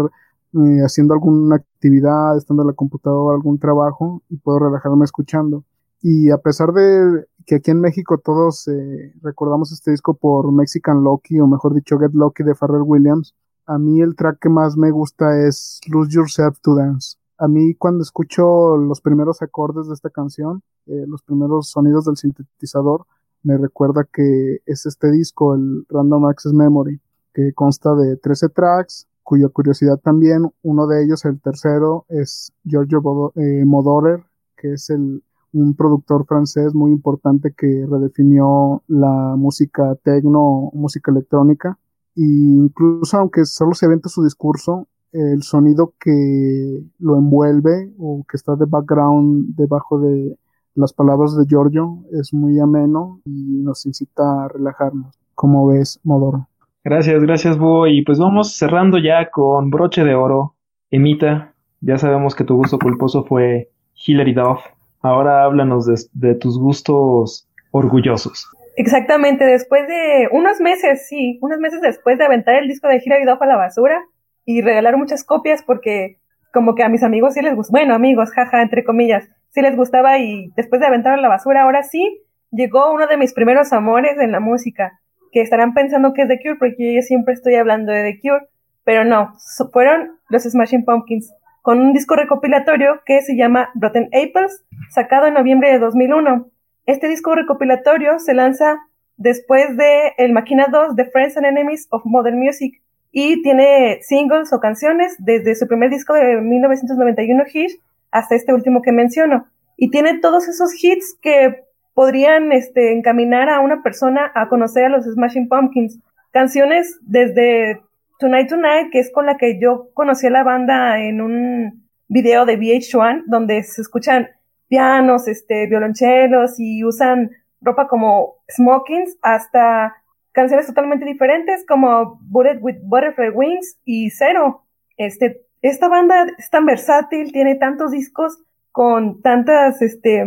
eh, 0.53 0.79
haciendo 0.85 1.13
alguna 1.15 1.57
actividad, 1.57 2.37
estando 2.37 2.63
en 2.63 2.67
la 2.67 2.73
computadora, 2.73 3.35
algún 3.35 3.59
trabajo 3.59 4.21
y 4.29 4.37
puedo 4.37 4.59
relajarme 4.59 5.03
escuchando. 5.03 5.65
Y 6.01 6.29
a 6.31 6.37
pesar 6.37 6.71
de 6.71 7.25
que 7.45 7.55
aquí 7.55 7.71
en 7.71 7.81
México 7.81 8.19
todos 8.19 8.69
eh, 8.69 9.13
recordamos 9.21 9.73
este 9.73 9.91
disco 9.91 10.13
por 10.13 10.49
Mexican 10.53 11.03
Lucky, 11.03 11.41
o 11.41 11.47
mejor 11.47 11.73
dicho, 11.73 11.99
Get 11.99 12.13
Lucky 12.13 12.43
de 12.43 12.55
Pharrell 12.55 12.83
Williams, 12.83 13.35
a 13.65 13.77
mí 13.77 14.01
el 14.01 14.15
track 14.15 14.39
que 14.39 14.49
más 14.49 14.77
me 14.77 14.91
gusta 14.91 15.45
es 15.45 15.81
Lose 15.89 16.11
Yourself 16.11 16.59
to 16.61 16.75
Dance 16.75 17.17
a 17.43 17.47
mí 17.49 17.75
cuando 17.75 18.03
escucho 18.03 18.77
los 18.77 19.01
primeros 19.01 19.41
acordes 19.41 19.87
de 19.87 19.93
esta 19.93 20.09
canción, 20.09 20.63
eh, 20.85 21.03
los 21.05 21.21
primeros 21.23 21.69
sonidos 21.69 22.05
del 22.05 22.15
sintetizador, 22.15 23.05
me 23.43 23.57
recuerda 23.57 24.07
que 24.11 24.59
es 24.65 24.85
este 24.85 25.11
disco, 25.11 25.53
el 25.53 25.85
Random 25.89 26.25
Access 26.27 26.53
Memory, 26.53 27.01
que 27.33 27.51
consta 27.53 27.95
de 27.95 28.15
13 28.15 28.47
tracks, 28.47 29.07
cuya 29.23 29.49
curiosidad 29.49 29.97
también, 29.97 30.49
uno 30.61 30.87
de 30.87 31.03
ellos, 31.03 31.25
el 31.25 31.41
tercero, 31.41 32.05
es 32.07 32.53
Giorgio 32.63 33.33
eh, 33.35 33.65
Modorer, 33.65 34.23
que 34.55 34.73
es 34.73 34.89
el, 34.89 35.21
un 35.51 35.75
productor 35.75 36.25
francés 36.25 36.73
muy 36.73 36.91
importante 36.91 37.53
que 37.57 37.85
redefinió 37.89 38.83
la 38.87 39.35
música 39.37 39.95
techno, 40.01 40.71
música 40.73 41.11
electrónica. 41.11 41.77
Y 42.15 42.55
incluso 42.55 43.17
aunque 43.17 43.43
solo 43.43 43.73
se 43.73 43.85
aventa 43.85 44.07
su 44.07 44.23
discurso, 44.23 44.87
el 45.13 45.43
sonido 45.43 45.93
que 45.99 46.81
lo 46.99 47.17
envuelve 47.17 47.91
o 47.97 48.25
que 48.29 48.37
está 48.37 48.55
de 48.55 48.65
background 48.65 49.55
debajo 49.55 49.99
de 49.99 50.35
las 50.75 50.91
palabras 50.91 51.37
de 51.37 51.45
Giorgio 51.45 51.99
es 52.11 52.33
muy 52.33 52.59
ameno 52.59 53.21
y 53.25 53.61
nos 53.61 53.85
incita 53.85 54.45
a 54.45 54.47
relajarnos. 54.47 55.15
Como 55.35 55.67
ves, 55.67 55.99
Modoro. 56.03 56.47
Gracias, 56.83 57.21
gracias, 57.21 57.57
Bo. 57.57 57.87
Y 57.87 58.03
pues 58.03 58.19
vamos 58.19 58.57
cerrando 58.57 58.97
ya 58.97 59.29
con 59.29 59.69
broche 59.69 60.03
de 60.03 60.15
oro. 60.15 60.55
Emita, 60.89 61.53
ya 61.81 61.97
sabemos 61.97 62.35
que 62.35 62.43
tu 62.43 62.55
gusto 62.55 62.79
culposo 62.79 63.23
fue 63.23 63.69
Hilary 64.05 64.33
Duff. 64.33 64.59
Ahora 65.01 65.43
háblanos 65.43 65.85
de, 65.85 65.95
de 66.13 66.35
tus 66.35 66.57
gustos 66.59 67.47
orgullosos. 67.71 68.47
Exactamente, 68.75 69.45
después 69.45 69.87
de 69.87 70.27
unos 70.31 70.59
meses, 70.59 71.07
sí, 71.07 71.37
unos 71.41 71.59
meses 71.59 71.81
después 71.81 72.17
de 72.17 72.25
aventar 72.25 72.55
el 72.55 72.67
disco 72.67 72.87
de 72.87 73.01
Hilary 73.03 73.25
Duff 73.25 73.41
a 73.41 73.45
la 73.45 73.55
basura, 73.55 74.03
y 74.45 74.61
regalar 74.61 74.97
muchas 74.97 75.23
copias 75.23 75.63
porque 75.63 76.17
como 76.53 76.75
que 76.75 76.83
a 76.83 76.89
mis 76.89 77.03
amigos 77.03 77.33
sí 77.33 77.41
les 77.41 77.55
gustó, 77.55 77.71
bueno, 77.71 77.95
amigos, 77.95 78.31
jaja, 78.31 78.61
entre 78.61 78.83
comillas, 78.83 79.27
sí 79.49 79.61
les 79.61 79.75
gustaba 79.75 80.19
y 80.19 80.51
después 80.55 80.79
de 80.79 80.87
aventar 80.87 81.13
a 81.13 81.21
la 81.21 81.29
basura, 81.29 81.63
ahora 81.63 81.83
sí, 81.83 82.21
llegó 82.51 82.93
uno 82.93 83.07
de 83.07 83.17
mis 83.17 83.33
primeros 83.33 83.73
amores 83.73 84.17
en 84.19 84.31
la 84.31 84.39
música, 84.39 84.99
que 85.31 85.41
estarán 85.41 85.73
pensando 85.73 86.13
que 86.13 86.23
es 86.23 86.27
The 86.27 86.39
Cure 86.39 86.55
porque 86.59 86.95
yo 86.95 87.01
siempre 87.01 87.33
estoy 87.33 87.55
hablando 87.55 87.91
de 87.91 88.03
The 88.03 88.19
Cure, 88.21 88.47
pero 88.83 89.03
no, 89.03 89.33
fueron 89.71 90.19
los 90.29 90.43
Smashing 90.43 90.85
Pumpkins, 90.85 91.33
con 91.61 91.79
un 91.79 91.93
disco 91.93 92.15
recopilatorio 92.15 93.01
que 93.05 93.21
se 93.21 93.35
llama 93.35 93.69
Rotten 93.73 94.09
Apples, 94.13 94.63
sacado 94.89 95.27
en 95.27 95.33
noviembre 95.33 95.71
de 95.71 95.79
2001. 95.79 96.47
Este 96.85 97.07
disco 97.07 97.33
recopilatorio 97.33 98.19
se 98.19 98.33
lanza 98.33 98.79
después 99.15 99.77
de 99.77 100.13
El 100.17 100.33
Máquina 100.33 100.67
2 100.69 100.95
de 100.95 101.05
Friends 101.05 101.37
and 101.37 101.45
Enemies 101.45 101.87
of 101.89 102.01
Modern 102.05 102.37
Music, 102.37 102.81
y 103.15 103.43
tiene 103.43 103.99
singles 104.01 104.51
o 104.51 104.59
canciones 104.59 105.15
desde 105.19 105.55
su 105.55 105.67
primer 105.67 105.91
disco 105.91 106.15
de 106.15 106.41
1991 106.41 107.45
Hit 107.45 107.79
hasta 108.11 108.35
este 108.35 108.53
último 108.53 108.81
que 108.81 108.91
menciono. 108.91 109.45
Y 109.77 109.91
tiene 109.91 110.19
todos 110.19 110.47
esos 110.47 110.71
hits 110.83 111.15
que 111.21 111.63
podrían 111.93 112.51
este, 112.51 112.91
encaminar 112.91 113.49
a 113.49 113.59
una 113.59 113.83
persona 113.83 114.31
a 114.33 114.49
conocer 114.49 114.85
a 114.85 114.89
los 114.89 115.05
Smashing 115.05 115.47
Pumpkins. 115.47 115.99
Canciones 116.31 116.97
desde 117.01 117.81
Tonight 118.17 118.49
Tonight, 118.49 118.91
que 118.91 118.99
es 118.99 119.11
con 119.11 119.27
la 119.27 119.37
que 119.37 119.59
yo 119.59 119.89
conocí 119.93 120.25
a 120.25 120.31
la 120.31 120.43
banda 120.43 120.99
en 120.99 121.21
un 121.21 121.87
video 122.07 122.45
de 122.45 122.57
VH1, 122.57 123.25
donde 123.27 123.61
se 123.61 123.81
escuchan 123.81 124.29
pianos, 124.67 125.27
este, 125.27 125.67
violonchelos 125.67 126.59
y 126.59 126.83
usan 126.83 127.29
ropa 127.61 127.87
como 127.87 128.37
smokings, 128.49 129.17
hasta 129.21 130.02
canciones 130.33 130.67
totalmente 130.67 131.05
diferentes 131.05 131.65
como 131.65 132.19
Bullet 132.23 132.57
with 132.59 132.77
Butterfly 132.83 133.29
Wings 133.29 133.77
y 133.85 134.09
Zero. 134.09 134.65
Este, 134.97 135.45
esta 135.61 135.87
banda 135.87 136.27
es 136.37 136.49
tan 136.49 136.65
versátil, 136.65 137.31
tiene 137.31 137.55
tantos 137.55 137.91
discos 137.91 138.39
con 138.71 139.21
tantas 139.21 139.81
este, 139.81 140.25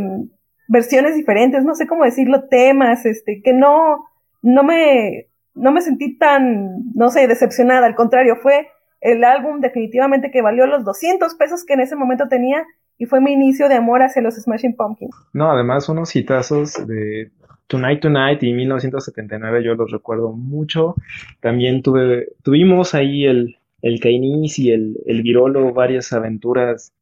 versiones 0.69 1.17
diferentes, 1.17 1.65
no 1.65 1.75
sé 1.75 1.87
cómo 1.87 2.05
decirlo, 2.05 2.45
temas, 2.49 3.05
este, 3.05 3.43
que 3.43 3.53
no, 3.53 4.07
no 4.43 4.63
me, 4.63 5.27
no 5.55 5.73
me 5.73 5.83
sentí 5.83 6.17
tan, 6.17 6.93
no 6.95 7.11
sé, 7.11 7.27
decepcionada, 7.27 7.87
al 7.87 7.97
contrario, 7.97 8.37
fue 8.37 8.69
el 9.01 9.25
álbum 9.25 9.61
definitivamente 9.61 10.31
que 10.31 10.43
valió 10.43 10.67
los 10.67 10.85
200 10.85 11.35
pesos 11.35 11.65
que 11.65 11.75
en 11.75 11.81
ese 11.81 11.97
momento 11.97 12.29
tenía 12.29 12.65
y 12.99 13.07
fue 13.07 13.21
mi 13.21 13.33
inicio 13.33 13.69
de 13.69 13.75
amor 13.75 14.03
hacia 14.03 14.23
los 14.23 14.37
Smashing 14.37 14.75
Pumpkins. 14.75 15.15
No, 15.33 15.51
además 15.51 15.89
unos 15.89 16.15
hitazos 16.17 16.87
de 16.87 17.31
Tonight 17.67 18.01
Tonight 18.01 18.43
y 18.43 18.53
1979 18.53 19.65
yo 19.65 19.75
los 19.75 19.91
recuerdo 19.91 20.33
mucho. 20.33 20.95
También 21.41 21.83
tuve, 21.83 22.29
tuvimos 22.43 22.95
ahí 22.95 23.25
el, 23.25 23.57
el 23.83 24.01
y 24.03 24.71
el, 24.71 24.97
el 25.07 25.23
Virolo, 25.23 25.73
varias 25.73 26.13
aventuras 26.13 26.93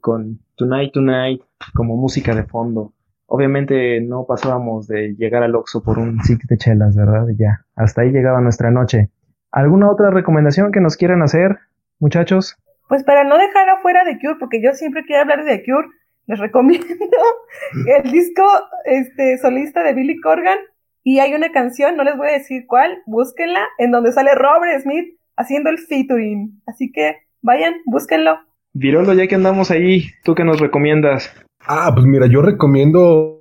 con 0.00 0.38
Tonight 0.56 0.92
Tonight 0.92 1.42
como 1.74 1.96
música 1.96 2.34
de 2.34 2.44
fondo. 2.44 2.92
Obviamente 3.26 4.00
no 4.00 4.24
pasábamos 4.26 4.86
de 4.86 5.14
llegar 5.18 5.42
al 5.42 5.54
Oxxo 5.54 5.82
por 5.82 5.98
un 5.98 6.22
six 6.22 6.46
de 6.46 6.56
chelas, 6.56 6.96
¿verdad? 6.96 7.26
Ya, 7.36 7.64
hasta 7.76 8.02
ahí 8.02 8.10
llegaba 8.10 8.40
nuestra 8.40 8.70
noche. 8.70 9.10
¿Alguna 9.50 9.90
otra 9.90 10.10
recomendación 10.10 10.72
que 10.72 10.80
nos 10.80 10.96
quieran 10.96 11.22
hacer, 11.22 11.58
muchachos? 11.98 12.56
pues 12.88 13.04
para 13.04 13.22
no 13.22 13.36
dejar 13.36 13.68
afuera 13.68 14.02
de 14.04 14.18
Cure, 14.18 14.36
porque 14.40 14.62
yo 14.62 14.72
siempre 14.72 15.04
quiero 15.04 15.22
hablar 15.22 15.44
de 15.44 15.62
Cure, 15.62 15.88
les 16.28 16.38
recomiendo 16.38 16.86
el 18.02 18.12
disco 18.12 18.44
este, 18.84 19.38
solista 19.38 19.82
de 19.82 19.94
Billy 19.94 20.20
Corgan 20.20 20.58
y 21.02 21.20
hay 21.20 21.34
una 21.34 21.50
canción, 21.50 21.96
no 21.96 22.04
les 22.04 22.16
voy 22.16 22.28
a 22.28 22.32
decir 22.32 22.64
cuál, 22.68 22.98
búsquenla, 23.06 23.64
en 23.78 23.90
donde 23.90 24.12
sale 24.12 24.34
Robert 24.34 24.82
Smith 24.82 25.18
haciendo 25.36 25.70
el 25.70 25.78
featuring. 25.78 26.60
Así 26.66 26.92
que 26.92 27.16
vayan, 27.40 27.74
búsquenlo. 27.86 28.38
Virolo, 28.74 29.14
ya 29.14 29.26
que 29.26 29.34
andamos 29.34 29.70
ahí, 29.70 30.10
¿tú 30.22 30.34
qué 30.34 30.44
nos 30.44 30.60
recomiendas? 30.60 31.34
Ah, 31.66 31.90
pues 31.94 32.04
mira, 32.04 32.26
yo 32.26 32.42
recomiendo 32.42 33.40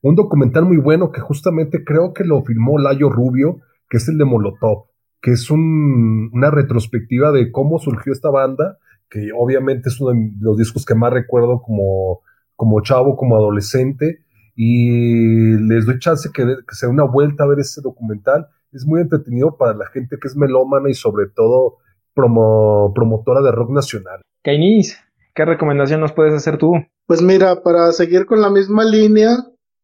un 0.00 0.14
documental 0.14 0.64
muy 0.64 0.78
bueno 0.78 1.12
que 1.12 1.20
justamente 1.20 1.84
creo 1.84 2.14
que 2.14 2.24
lo 2.24 2.42
filmó 2.42 2.78
Layo 2.78 3.10
Rubio, 3.10 3.58
que 3.90 3.98
es 3.98 4.08
el 4.08 4.16
de 4.16 4.24
Molotov, 4.24 4.86
que 5.20 5.32
es 5.32 5.50
una 5.50 6.50
retrospectiva 6.50 7.32
de 7.32 7.52
cómo 7.52 7.78
surgió 7.78 8.14
esta 8.14 8.30
banda 8.30 8.78
que 9.10 9.30
obviamente 9.36 9.88
es 9.88 10.00
uno 10.00 10.10
de 10.10 10.30
los 10.40 10.56
discos 10.56 10.84
que 10.84 10.94
más 10.94 11.12
recuerdo 11.12 11.62
como, 11.62 12.20
como 12.56 12.82
chavo, 12.82 13.16
como 13.16 13.36
adolescente, 13.36 14.24
y 14.54 15.56
les 15.68 15.86
doy 15.86 15.98
chance 15.98 16.30
que, 16.32 16.44
que 16.44 16.74
sea 16.74 16.88
una 16.88 17.04
vuelta 17.04 17.44
a 17.44 17.46
ver 17.46 17.60
ese 17.60 17.80
documental. 17.80 18.48
Es 18.72 18.84
muy 18.84 19.00
entretenido 19.00 19.56
para 19.56 19.74
la 19.74 19.86
gente 19.86 20.18
que 20.20 20.28
es 20.28 20.36
melómana 20.36 20.90
y 20.90 20.94
sobre 20.94 21.26
todo 21.28 21.78
promo, 22.12 22.92
promotora 22.94 23.40
de 23.40 23.52
rock 23.52 23.70
nacional. 23.70 24.20
Kainis, 24.42 24.98
¿qué 25.34 25.44
recomendación 25.44 26.00
nos 26.00 26.12
puedes 26.12 26.34
hacer 26.34 26.58
tú? 26.58 26.72
Pues 27.06 27.22
mira, 27.22 27.62
para 27.62 27.92
seguir 27.92 28.26
con 28.26 28.42
la 28.42 28.50
misma 28.50 28.84
línea, 28.84 29.36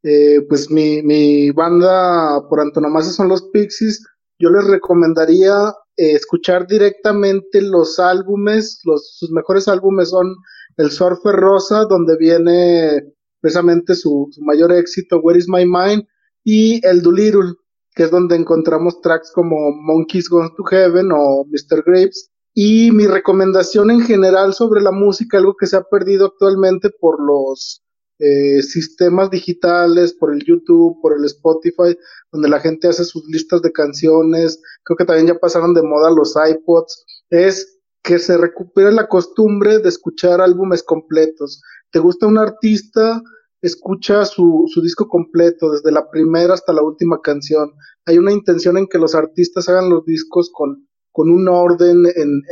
eh, 0.02 0.40
pues 0.48 0.70
mi, 0.70 1.02
mi 1.02 1.50
banda 1.52 2.46
por 2.48 2.60
antonomasia 2.60 3.12
son 3.12 3.28
los 3.28 3.42
Pixies. 3.50 4.06
Yo 4.38 4.50
les 4.50 4.66
recomendaría 4.66 5.72
eh, 5.96 6.12
escuchar 6.12 6.66
directamente 6.66 7.62
los 7.62 7.98
álbumes, 7.98 8.80
los, 8.84 9.16
sus 9.16 9.30
mejores 9.30 9.68
álbumes 9.68 10.10
son 10.10 10.34
El 10.76 10.90
Surfer 10.90 11.34
Rosa, 11.34 11.84
donde 11.84 12.16
viene 12.16 13.14
precisamente 13.44 13.94
su, 13.94 14.30
mayor 14.40 14.72
éxito, 14.72 15.20
Where 15.20 15.38
is 15.38 15.48
My 15.48 15.66
Mind, 15.66 16.06
y 16.44 16.84
El 16.86 17.02
Doolittle, 17.02 17.52
que 17.94 18.04
es 18.04 18.10
donde 18.10 18.36
encontramos 18.36 19.02
tracks 19.02 19.30
como 19.32 19.70
Monkeys 19.70 20.30
Gone 20.30 20.50
to 20.56 20.64
Heaven 20.64 21.12
o 21.12 21.44
Mr. 21.44 21.84
Grapes. 21.84 22.30
Y 22.54 22.90
mi 22.90 23.06
recomendación 23.06 23.90
en 23.90 24.00
general 24.00 24.54
sobre 24.54 24.80
la 24.80 24.92
música, 24.92 25.36
algo 25.36 25.56
que 25.56 25.66
se 25.66 25.76
ha 25.76 25.82
perdido 25.82 26.26
actualmente 26.26 26.88
por 26.88 27.20
los 27.20 27.83
eh, 28.18 28.62
sistemas 28.62 29.30
digitales, 29.30 30.12
por 30.12 30.32
el 30.32 30.44
YouTube, 30.44 31.00
por 31.02 31.16
el 31.16 31.24
Spotify, 31.24 31.96
donde 32.30 32.48
la 32.48 32.60
gente 32.60 32.88
hace 32.88 33.04
sus 33.04 33.26
listas 33.26 33.60
de 33.62 33.72
canciones, 33.72 34.60
creo 34.84 34.96
que 34.96 35.04
también 35.04 35.26
ya 35.26 35.38
pasaron 35.38 35.74
de 35.74 35.82
moda 35.82 36.10
los 36.10 36.34
iPods, 36.36 37.04
es 37.30 37.80
que 38.02 38.18
se 38.18 38.36
recupere 38.36 38.92
la 38.92 39.08
costumbre 39.08 39.78
de 39.78 39.88
escuchar 39.88 40.40
álbumes 40.40 40.82
completos. 40.82 41.62
¿Te 41.90 41.98
gusta 41.98 42.26
un 42.26 42.38
artista? 42.38 43.22
Escucha 43.62 44.26
su, 44.26 44.64
su 44.72 44.82
disco 44.82 45.08
completo, 45.08 45.72
desde 45.72 45.90
la 45.90 46.10
primera 46.10 46.52
hasta 46.52 46.74
la 46.74 46.82
última 46.82 47.20
canción. 47.22 47.72
Hay 48.04 48.18
una 48.18 48.30
intención 48.30 48.76
en 48.76 48.86
que 48.86 48.98
los 48.98 49.14
artistas 49.14 49.68
hagan 49.70 49.88
los 49.88 50.04
discos 50.04 50.50
con, 50.52 50.86
con 51.12 51.30
un 51.30 51.48
orden 51.48 52.04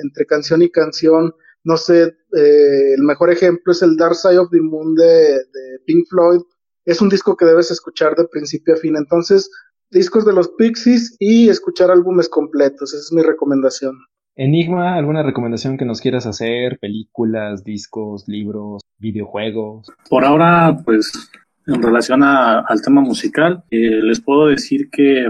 entre 0.02 0.24
canción 0.24 0.62
y 0.62 0.70
canción, 0.70 1.34
no 1.64 1.76
sé, 1.76 2.02
eh, 2.02 2.94
el 2.96 3.02
mejor 3.02 3.30
ejemplo 3.30 3.72
es 3.72 3.82
el 3.82 3.96
Dark 3.96 4.16
Side 4.16 4.38
of 4.38 4.50
the 4.50 4.60
Moon 4.60 4.94
de, 4.94 5.38
Pink 5.86 6.06
Floyd. 6.08 6.40
Es 6.84 7.00
un 7.00 7.08
disco 7.08 7.36
que 7.36 7.44
debes 7.44 7.70
escuchar 7.70 8.16
de 8.16 8.26
principio 8.28 8.74
a 8.74 8.76
fin. 8.76 8.96
Entonces, 8.96 9.50
discos 9.90 10.24
de 10.24 10.32
los 10.32 10.48
Pixies 10.50 11.16
y 11.20 11.48
escuchar 11.48 11.90
álbumes 11.90 12.28
completos. 12.28 12.92
Esa 12.92 13.02
es 13.02 13.12
mi 13.12 13.22
recomendación. 13.22 13.96
Enigma, 14.34 14.96
¿alguna 14.96 15.22
recomendación 15.22 15.76
que 15.76 15.84
nos 15.84 16.00
quieras 16.00 16.26
hacer? 16.26 16.78
Películas, 16.80 17.64
discos, 17.64 18.24
libros, 18.26 18.80
videojuegos. 18.98 19.88
Por 20.08 20.24
ahora, 20.24 20.78
pues, 20.84 21.12
en 21.66 21.82
relación 21.82 22.22
al 22.24 22.82
tema 22.82 23.02
musical, 23.02 23.62
eh, 23.70 24.00
les 24.02 24.20
puedo 24.20 24.46
decir 24.46 24.88
que 24.90 25.28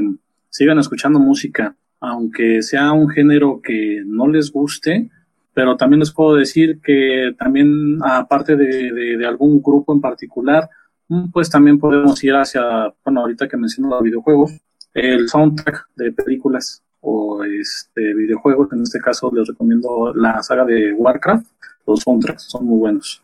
sigan 0.48 0.78
escuchando 0.78 1.18
música, 1.18 1.76
aunque 2.00 2.62
sea 2.62 2.92
un 2.92 3.08
género 3.08 3.60
que 3.62 4.02
no 4.06 4.28
les 4.28 4.52
guste, 4.52 5.10
pero 5.54 5.76
también 5.76 6.00
les 6.00 6.12
puedo 6.12 6.34
decir 6.34 6.80
que 6.82 7.34
también, 7.38 7.98
aparte 8.02 8.56
de, 8.56 9.26
algún 9.26 9.62
grupo 9.62 9.92
en 9.92 10.00
particular, 10.00 10.68
mm, 11.08 11.30
pues 11.30 11.50
también 11.50 11.78
podemos 11.78 12.22
ir 12.24 12.34
hacia, 12.34 12.92
bueno, 13.04 13.20
ahorita 13.20 13.48
que 13.48 13.56
menciono 13.56 13.90
los 13.90 14.02
videojuegos, 14.02 14.52
el 14.94 15.28
soundtrack 15.28 15.88
de 15.96 16.12
películas 16.12 16.82
o 17.00 17.42
este 17.44 18.14
videojuegos, 18.14 18.72
en 18.72 18.82
este 18.82 19.00
caso 19.00 19.30
les 19.34 19.48
recomiendo 19.48 20.12
la 20.14 20.42
saga 20.42 20.64
de 20.64 20.92
Warcraft, 20.92 21.46
los 21.86 22.00
soundtracks 22.00 22.44
son 22.44 22.66
muy 22.66 22.78
buenos. 22.78 23.22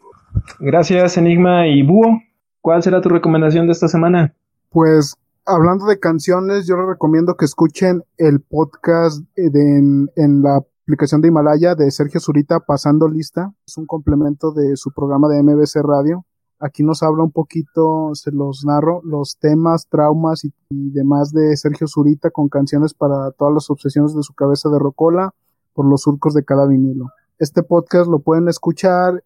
Gracias 0.59 1.17
Enigma 1.17 1.67
y 1.69 1.83
Búho, 1.83 2.21
¿cuál 2.61 2.83
será 2.83 3.01
tu 3.01 3.09
recomendación 3.09 3.67
de 3.67 3.73
esta 3.73 3.89
semana? 3.89 4.35
Pues 4.71 5.15
hablando 5.47 5.87
de 5.87 5.99
canciones, 5.99 6.67
yo 6.67 6.77
les 6.77 6.87
recomiendo 6.87 7.37
que 7.37 7.45
escuchen 7.45 8.03
el 8.19 8.41
podcast 8.41 9.23
de, 9.37 9.79
en 10.17 10.43
la 10.43 10.61
aplicación 10.89 11.21
de 11.21 11.29
Himalaya 11.29 11.75
de 11.75 11.91
Sergio 11.91 12.19
Zurita, 12.19 12.61
Pasando 12.61 13.09
Lista. 13.09 13.53
Es 13.67 13.77
un 13.77 13.85
complemento 13.85 14.53
de 14.53 14.75
su 14.77 14.91
programa 14.91 15.29
de 15.29 15.43
MBC 15.43 15.83
Radio. 15.83 16.25
Aquí 16.61 16.83
nos 16.83 17.03
habla 17.03 17.25
un 17.25 17.31
poquito, 17.31 18.15
se 18.15 18.33
los 18.33 18.65
narro, 18.65 19.03
los 19.05 19.37
temas, 19.39 19.87
traumas 19.91 20.47
y, 20.47 20.53
demás 20.71 21.31
de 21.31 21.55
Sergio 21.59 21.87
Zurita 21.89 22.31
con 22.31 22.49
canciones 22.49 22.95
para 22.95 23.33
todas 23.33 23.53
las 23.53 23.69
obsesiones 23.69 24.15
de 24.15 24.23
su 24.23 24.33
cabeza 24.33 24.71
de 24.71 24.79
rocola 24.79 25.35
por 25.75 25.85
los 25.85 26.01
surcos 26.01 26.33
de 26.33 26.47
cada 26.47 26.67
vinilo. 26.67 27.11
Este 27.39 27.63
podcast 27.63 28.09
lo 28.09 28.21
pueden 28.21 28.49
escuchar 28.49 29.23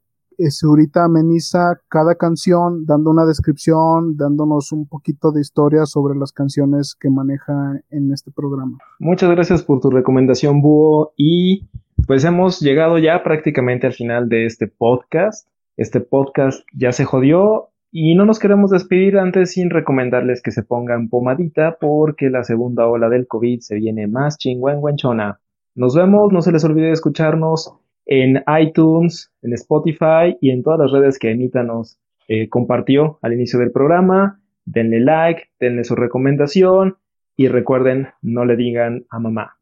Zurita 0.51 1.05
ameniza 1.05 1.81
cada 1.89 2.15
canción 2.15 2.85
dando 2.87 3.11
una 3.11 3.25
descripción, 3.25 4.17
dándonos 4.17 4.73
un 4.73 4.87
poquito 4.87 5.33
de 5.33 5.41
historia 5.41 5.87
sobre 5.87 6.19
las 6.19 6.33
canciones 6.33 6.97
que 6.99 7.11
maneja 7.11 7.81
en 7.91 8.13
este 8.13 8.31
programa. 8.31 8.79
Muchas 8.99 9.31
gracias 9.31 9.63
por 9.63 9.81
tu 9.81 9.91
recomendación, 9.91 10.61
Búho. 10.61 11.13
Y 11.17 11.69
pues 12.07 12.25
hemos 12.25 12.61
llegado 12.61 12.99
ya 12.99 13.23
prácticamente 13.23 13.87
al 13.87 13.93
final 13.93 14.29
de 14.29 14.47
este 14.47 14.67
podcast. 14.67 15.49
Este 15.77 16.01
podcast 16.01 16.67
ya 16.75 16.93
se 16.93 17.05
jodió 17.05 17.71
y 17.91 18.15
no 18.15 18.25
nos 18.25 18.39
queremos 18.39 18.71
despedir 18.71 19.19
antes 19.19 19.53
sin 19.53 19.69
recomendarles 19.69 20.43
que 20.43 20.51
se 20.51 20.63
pongan 20.63 21.09
pomadita 21.09 21.77
porque 21.81 22.31
la 22.31 22.43
segunda 22.43 22.87
ola 22.87 23.09
del 23.09 23.27
COVID 23.27 23.61
se 23.61 23.77
viene 23.77 24.07
más 24.07 24.39
chingüengüenchona. 24.39 25.41
Nos 25.75 25.95
vemos, 25.95 26.33
no 26.33 26.43
se 26.43 26.53
les 26.53 26.65
olvide 26.65 26.91
escucharnos 26.91 27.75
en 28.07 28.43
iTunes, 28.61 29.33
en 29.43 29.53
Spotify 29.55 30.37
y 30.41 30.51
en 30.51 30.63
todas 30.63 30.81
las 30.81 30.93
redes 30.93 31.19
que 31.19 31.31
Anita 31.31 31.63
nos 31.63 31.99
eh, 32.29 32.49
compartió 32.49 33.19
al 33.23 33.35
inicio 33.35 33.59
del 33.59 33.73
programa. 33.73 34.41
Denle 34.65 35.01
like, 35.01 35.45
denle 35.59 35.85
su 35.85 35.95
recomendación 35.95 36.97
y 37.37 37.49
recuerden, 37.49 38.09
no 38.21 38.45
le 38.45 38.57
digan 38.57 39.07
a 39.11 39.19
mamá. 39.19 39.57